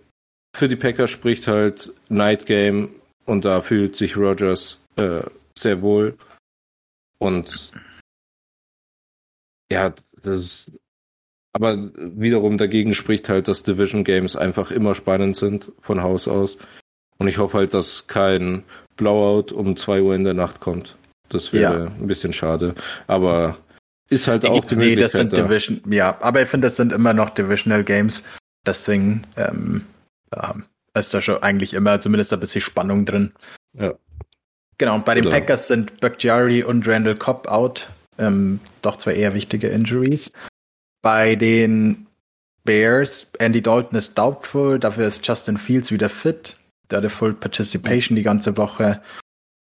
[0.56, 2.96] für die Packers spricht halt Night Game
[3.26, 5.24] und da fühlt sich Rogers äh,
[5.58, 6.18] sehr wohl.
[7.20, 7.72] Und
[9.72, 10.72] ja, das
[11.52, 16.58] aber wiederum dagegen spricht halt, dass Division Games einfach immer spannend sind von Haus aus.
[17.18, 18.64] Und ich hoffe halt, dass kein
[18.96, 20.96] Blowout um zwei Uhr in der Nacht kommt.
[21.28, 21.86] Das wäre ja.
[21.88, 22.76] ein bisschen schade.
[23.08, 23.58] Aber
[24.10, 25.44] ist halt auch die nee, das sind da.
[25.44, 28.24] Division, ja, aber ich finde, das sind immer noch Divisional Games.
[28.66, 29.86] Deswegen ähm,
[30.34, 30.56] ja,
[30.94, 33.34] ist da schon eigentlich immer zumindest ein bisschen Spannung drin.
[33.74, 33.94] Ja.
[34.78, 37.90] Genau, bei den Oder- Packers sind Bakhtiari und Randall Cobb out.
[38.20, 40.32] Ähm, doch zwei eher wichtige Injuries.
[41.02, 42.08] Bei den
[42.64, 46.56] Bears, Andy Dalton ist doubtful, dafür ist Justin Fields wieder fit.
[46.92, 49.02] Der hatte Full Participation die ganze Woche.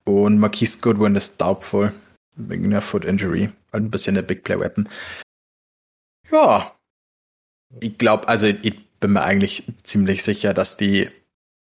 [0.03, 1.93] Und Marquise Goodwin ist doubtful,
[2.35, 3.51] wegen einer Foot Injury.
[3.71, 4.89] Ein bisschen eine Big Play Weapon.
[6.31, 6.75] Ja.
[7.79, 11.09] Ich glaube, also ich bin mir eigentlich ziemlich sicher, dass die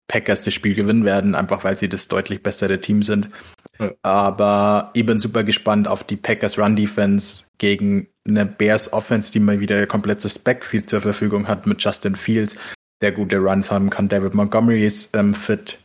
[0.08, 3.30] Packers das Spiel gewinnen werden, einfach weil sie das deutlich bessere Team sind.
[3.80, 3.92] Ja.
[4.02, 9.40] Aber ich bin super gespannt auf die Packers Run Defense gegen eine Bears Offense, die
[9.40, 12.56] mal wieder komplettes Backfield zur Verfügung hat mit Justin Fields,
[13.02, 14.10] der gute Runs haben kann.
[14.10, 15.80] David Montgomery ist ähm, fit.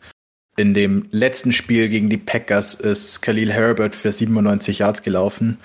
[0.57, 5.59] In dem letzten Spiel gegen die Packers ist Khalil Herbert für 97 Yards gelaufen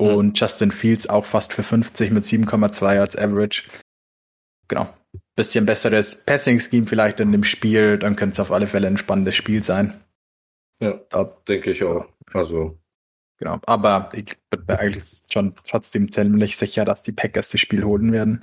[0.00, 0.08] Ja.
[0.12, 3.64] und Justin Fields auch fast für 50 mit 7,2 Yards Average.
[4.68, 4.92] Genau.
[5.36, 9.34] Bisschen besseres Passing-Scheme vielleicht in dem Spiel, dann könnte es auf alle Fälle ein spannendes
[9.36, 10.01] Spiel sein.
[10.80, 12.06] Ja, Da, denke ich auch.
[12.32, 12.78] Also,
[13.38, 13.58] genau.
[13.66, 18.12] Aber ich bin mir eigentlich schon trotzdem ziemlich sicher, dass die Packers das Spiel holen
[18.12, 18.40] werden.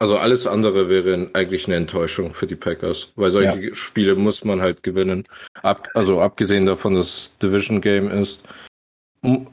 [0.00, 4.60] also alles andere wäre eigentlich eine Enttäuschung für die Packers, weil solche Spiele muss man
[4.60, 5.24] halt gewinnen.
[5.62, 8.42] Ab, also abgesehen davon, dass es Division Game ist.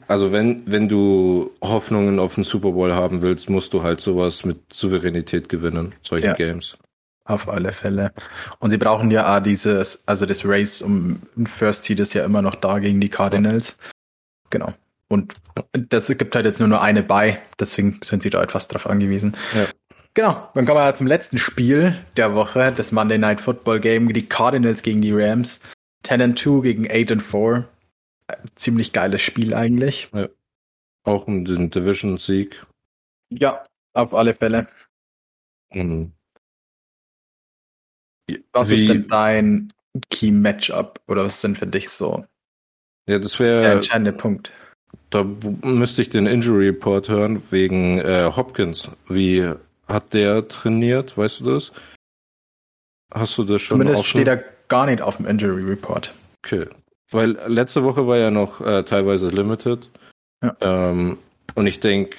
[0.06, 4.44] Also wenn, wenn du Hoffnungen auf den Super Bowl haben willst, musst du halt sowas
[4.44, 6.32] mit Souveränität gewinnen, solche Ja.
[6.34, 6.78] Games.
[7.26, 8.12] Auf alle Fälle.
[8.60, 12.24] Und sie brauchen ja auch dieses, also das Race um ein First Seed ist ja
[12.24, 13.78] immer noch da gegen die Cardinals.
[14.50, 14.72] Genau.
[15.08, 15.34] Und
[15.72, 19.36] das gibt halt jetzt nur noch eine bei, deswegen sind sie da etwas drauf angewiesen.
[19.54, 19.66] Ja.
[20.14, 24.26] Genau, dann kommen wir zum letzten Spiel der Woche, das Monday Night Football Game, die
[24.26, 25.60] Cardinals gegen die Rams.
[26.04, 27.68] 10 and 2 gegen 8 and 4.
[28.28, 30.10] Äh, Ziemlich geiles Spiel eigentlich.
[31.04, 32.64] Auch um den Division-Sieg.
[33.30, 34.68] Ja, auf alle Fälle.
[35.72, 36.12] Mhm.
[38.52, 39.72] Was Wie- ist denn dein
[40.10, 42.24] Key Matchup oder was sind für dich so
[43.08, 44.52] Ja, das der wäre, entscheidende Punkt?
[45.10, 48.88] da müsste ich den Injury Report hören wegen äh, Hopkins.
[49.08, 49.48] Wie
[49.86, 51.16] hat der trainiert?
[51.16, 51.72] Weißt du das?
[53.14, 54.08] Hast du das schon Zumindest offen?
[54.08, 56.12] steht er gar nicht auf dem Injury Report.
[56.44, 56.66] Okay.
[57.10, 59.88] Weil letzte Woche war ja noch äh, teilweise limited.
[60.42, 60.56] Ja.
[60.60, 61.18] Ähm,
[61.54, 62.16] und ich denke,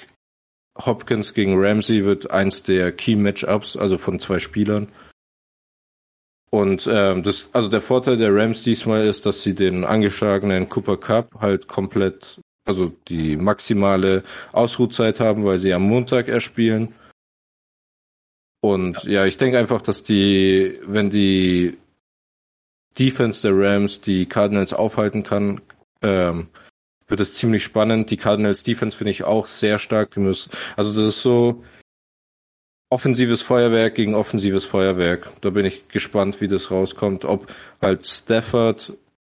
[0.78, 4.88] Hopkins gegen Ramsey wird eins der Key Matchups, also von zwei Spielern.
[6.50, 10.96] Und ähm, das, also der Vorteil der Rams diesmal ist, dass sie den angeschlagenen Cooper
[10.96, 16.94] Cup halt komplett, also die maximale Ausruhzeit haben, weil sie am Montag erst spielen.
[18.60, 21.76] Und ja, ich denke einfach, dass die, wenn die
[22.98, 25.60] Defense der Rams die Cardinals aufhalten kann,
[26.02, 26.48] ähm,
[27.06, 28.10] wird es ziemlich spannend.
[28.10, 30.12] Die Cardinals Defense finde ich auch sehr stark.
[30.12, 31.62] Die müssen, also das ist so
[32.90, 35.30] offensives Feuerwerk gegen offensives Feuerwerk.
[35.40, 37.24] Da bin ich gespannt, wie das rauskommt.
[37.24, 38.94] Ob halt Stafford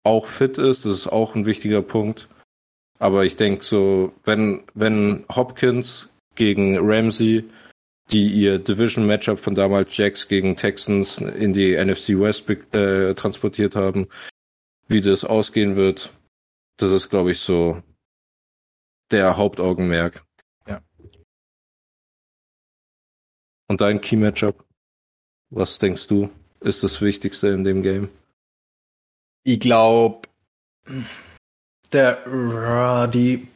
[0.04, 2.28] auch fit ist, das ist auch ein wichtiger Punkt.
[2.98, 7.44] Aber ich denke so, wenn, wenn Hopkins gegen Ramsey,
[8.10, 14.08] die ihr Division-Matchup von damals Jacks gegen Texans in die NFC West äh, transportiert haben,
[14.88, 16.12] wie das ausgehen wird,
[16.78, 17.82] das ist, glaube ich, so
[19.10, 20.24] der Hauptaugenmerk.
[23.68, 24.64] Und dein Key-Matchup?
[25.50, 26.30] Was denkst du,
[26.60, 28.08] ist das Wichtigste in dem Game?
[29.44, 30.28] Ich glaube,
[31.92, 33.48] der die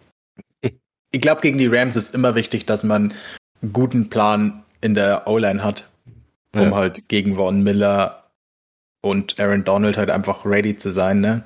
[1.10, 3.12] ich glaube gegen die Rams ist immer wichtig, dass man
[3.60, 5.88] einen guten Plan in der O-Line hat,
[6.54, 6.74] um Ja.
[6.74, 8.30] halt gegen Von Miller
[9.02, 11.20] und Aaron Donald halt einfach ready zu sein.
[11.20, 11.44] Ne?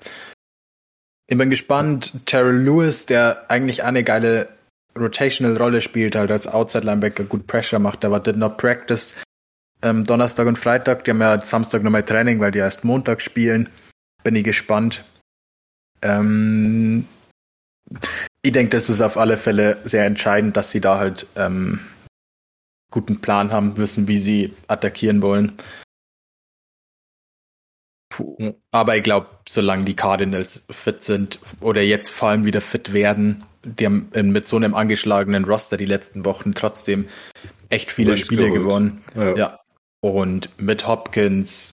[1.27, 2.13] Ich bin gespannt.
[2.27, 4.56] Terrell Lewis, der eigentlich eine geile
[4.97, 9.17] Rotational-Rolle spielt, halt als Outside-Linebacker gut Pressure macht, aber did not practice.
[9.83, 13.69] Ähm, Donnerstag und Freitag, die haben ja Samstag nochmal Training, weil die erst Montag spielen.
[14.25, 15.05] Bin ich gespannt.
[16.03, 17.07] Ähm,
[18.43, 21.81] ich denke, das ist auf alle Fälle sehr entscheidend, dass sie da halt ähm,
[22.91, 25.53] guten Plan haben, wissen, wie sie attackieren wollen.
[28.39, 28.53] Ja.
[28.71, 33.43] Aber ich glaube, solange die Cardinals fit sind oder jetzt vor allem wieder fit werden,
[33.65, 37.09] die haben mit so einem angeschlagenen Roster die letzten Wochen trotzdem
[37.69, 38.63] echt viele Wins Spiele geholt.
[38.63, 39.05] gewonnen.
[39.15, 39.37] Ja.
[39.37, 39.61] Ja.
[40.01, 41.73] Und mit Hopkins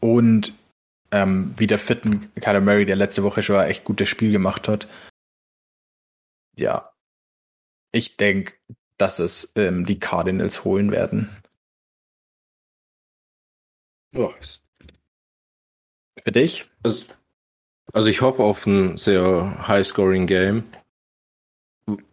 [0.00, 0.52] und
[1.10, 4.88] ähm, wieder fitten Kyler Murray, der letzte Woche schon ein echt gutes Spiel gemacht hat.
[6.56, 6.92] Ja.
[7.92, 8.54] Ich denke,
[8.96, 11.36] dass es ähm, die Cardinals holen werden.
[14.14, 14.30] Ja,
[16.24, 16.68] Für dich?
[16.82, 17.06] es-
[17.92, 20.64] Also ich hoffe auf ein sehr high-scoring Game,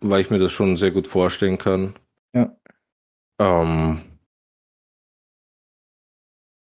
[0.02, 1.96] weil ich mir das schon sehr gut vorstellen kann.
[2.34, 2.56] Ja.
[3.40, 4.02] Ähm,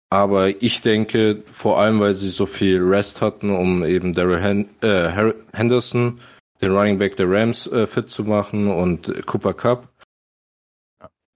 [0.08, 4.68] Aber ich denke, vor allem, weil sie so viel Rest hatten, um eben Daryl Hen
[4.80, 6.20] äh, Henderson,
[6.60, 9.88] den Running Back der Rams, äh, fit zu machen und Cooper Cup,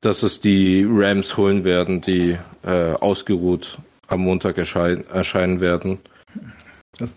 [0.03, 3.78] dass es die Rams holen werden, die äh, ausgeruht
[4.11, 5.99] am Montag erschein erscheinen werden.
[6.99, 7.12] Das,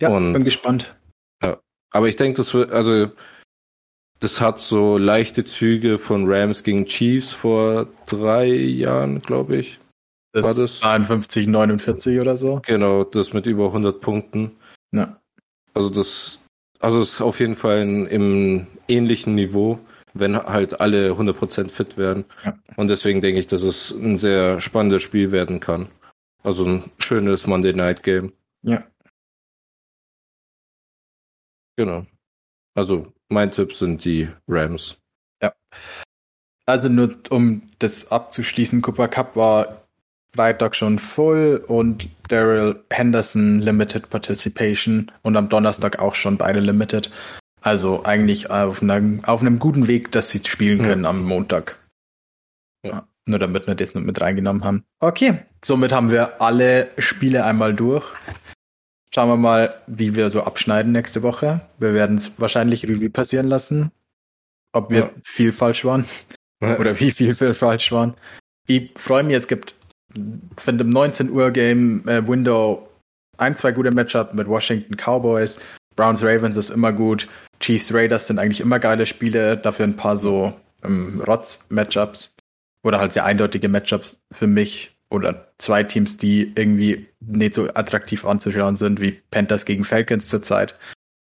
[0.00, 0.94] ja, und, bin gespannt.
[1.42, 1.58] Ja,
[1.90, 3.10] aber ich denke, das wird, also
[4.20, 9.80] das hat so leichte Züge von Rams gegen Chiefs vor drei Jahren, glaube ich.
[10.32, 12.60] Das war das 52, 49 oder so.
[12.64, 14.52] Genau, das mit über 100 Punkten.
[14.92, 15.20] Ja.
[15.74, 16.40] Also das,
[16.80, 19.78] also es ist auf jeden Fall ein, im ähnlichen Niveau
[20.14, 22.24] wenn halt alle 100% fit werden.
[22.44, 22.56] Ja.
[22.76, 25.88] Und deswegen denke ich, dass es ein sehr spannendes Spiel werden kann.
[26.42, 28.32] Also ein schönes Monday Night Game.
[28.62, 28.84] Ja.
[31.76, 32.06] Genau.
[32.74, 34.96] Also mein Tipp sind die Rams.
[35.42, 35.52] Ja.
[36.66, 39.84] Also nur um das abzuschließen, Cooper Cup war
[40.34, 47.10] Freitag schon voll und Daryl Henderson Limited Participation und am Donnerstag auch schon beide Limited.
[47.64, 51.10] Also eigentlich auf, einer, auf einem guten Weg, dass sie spielen können ja.
[51.10, 51.78] am Montag.
[52.84, 53.08] Ja.
[53.24, 54.84] Nur damit wir das mit reingenommen haben.
[55.00, 58.04] Okay, somit haben wir alle Spiele einmal durch.
[59.14, 61.62] Schauen wir mal, wie wir so abschneiden nächste Woche.
[61.78, 63.92] Wir werden es wahrscheinlich Revue passieren lassen,
[64.72, 65.10] ob wir ja.
[65.24, 66.04] viel falsch waren
[66.60, 66.78] ja.
[66.78, 68.12] oder wie viel wir falsch waren.
[68.66, 69.74] Ich freue mich, es gibt
[70.58, 72.90] von dem 19 Uhr Game äh, Window
[73.38, 75.60] ein, zwei gute Matchups mit Washington Cowboys.
[75.96, 77.26] Browns Ravens ist immer gut.
[77.64, 80.52] Chiefs Raiders sind eigentlich immer geile Spiele, dafür ein paar so
[80.84, 82.36] ähm, Rotz-Matchups
[82.82, 88.26] oder halt sehr eindeutige Matchups für mich oder zwei Teams, die irgendwie nicht so attraktiv
[88.26, 90.76] anzuschauen sind wie Panthers gegen Falcons zurzeit.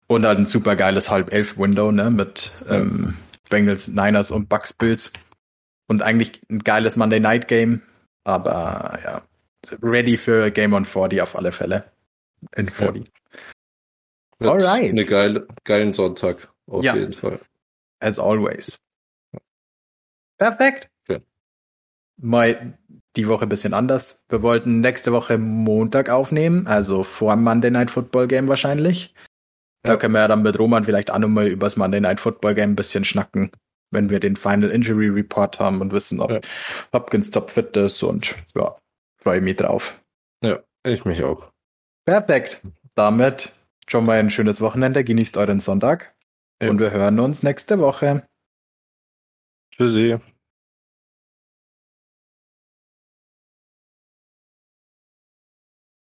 [0.07, 3.15] Und halt ein super geiles Halb-Elf-Window, ne, mit ähm,
[3.49, 5.13] Bengals, Niners und Bucks Bills.
[5.87, 7.83] Und eigentlich ein geiles Monday Night Game,
[8.25, 9.21] aber ja,
[9.81, 11.85] ready für Game on 40 auf alle Fälle.
[12.53, 13.05] In 40.
[13.05, 13.11] Ja.
[14.39, 14.89] Alright.
[14.89, 16.49] Eine geile, geilen Sonntag.
[16.67, 16.95] Auf ja.
[16.95, 17.39] jeden Fall.
[17.99, 18.77] As always.
[20.37, 20.89] Perfekt.
[21.07, 21.17] Ja.
[22.17, 22.77] Mal
[23.15, 24.23] die Woche ein bisschen anders.
[24.29, 29.13] Wir wollten nächste Woche Montag aufnehmen, also vor dem Monday Night Football Game wahrscheinlich.
[29.81, 29.97] Da ja.
[29.97, 32.71] können wir ja dann mit Roman vielleicht auch nochmal über das Monday Night Football Game
[32.71, 33.51] ein bisschen schnacken,
[33.89, 36.39] wenn wir den Final Injury Report haben und wissen, ob ja.
[36.93, 38.75] Hopkins top fit ist und ja,
[39.17, 39.99] freue mich drauf.
[40.43, 41.51] Ja, ich mich auch.
[42.05, 42.61] Perfekt.
[42.95, 43.51] Damit
[43.89, 46.13] Schon mal ein schönes Wochenende, genießt euren Sonntag
[46.61, 48.27] und wir hören uns nächste Woche.
[49.71, 50.19] Tschüssi.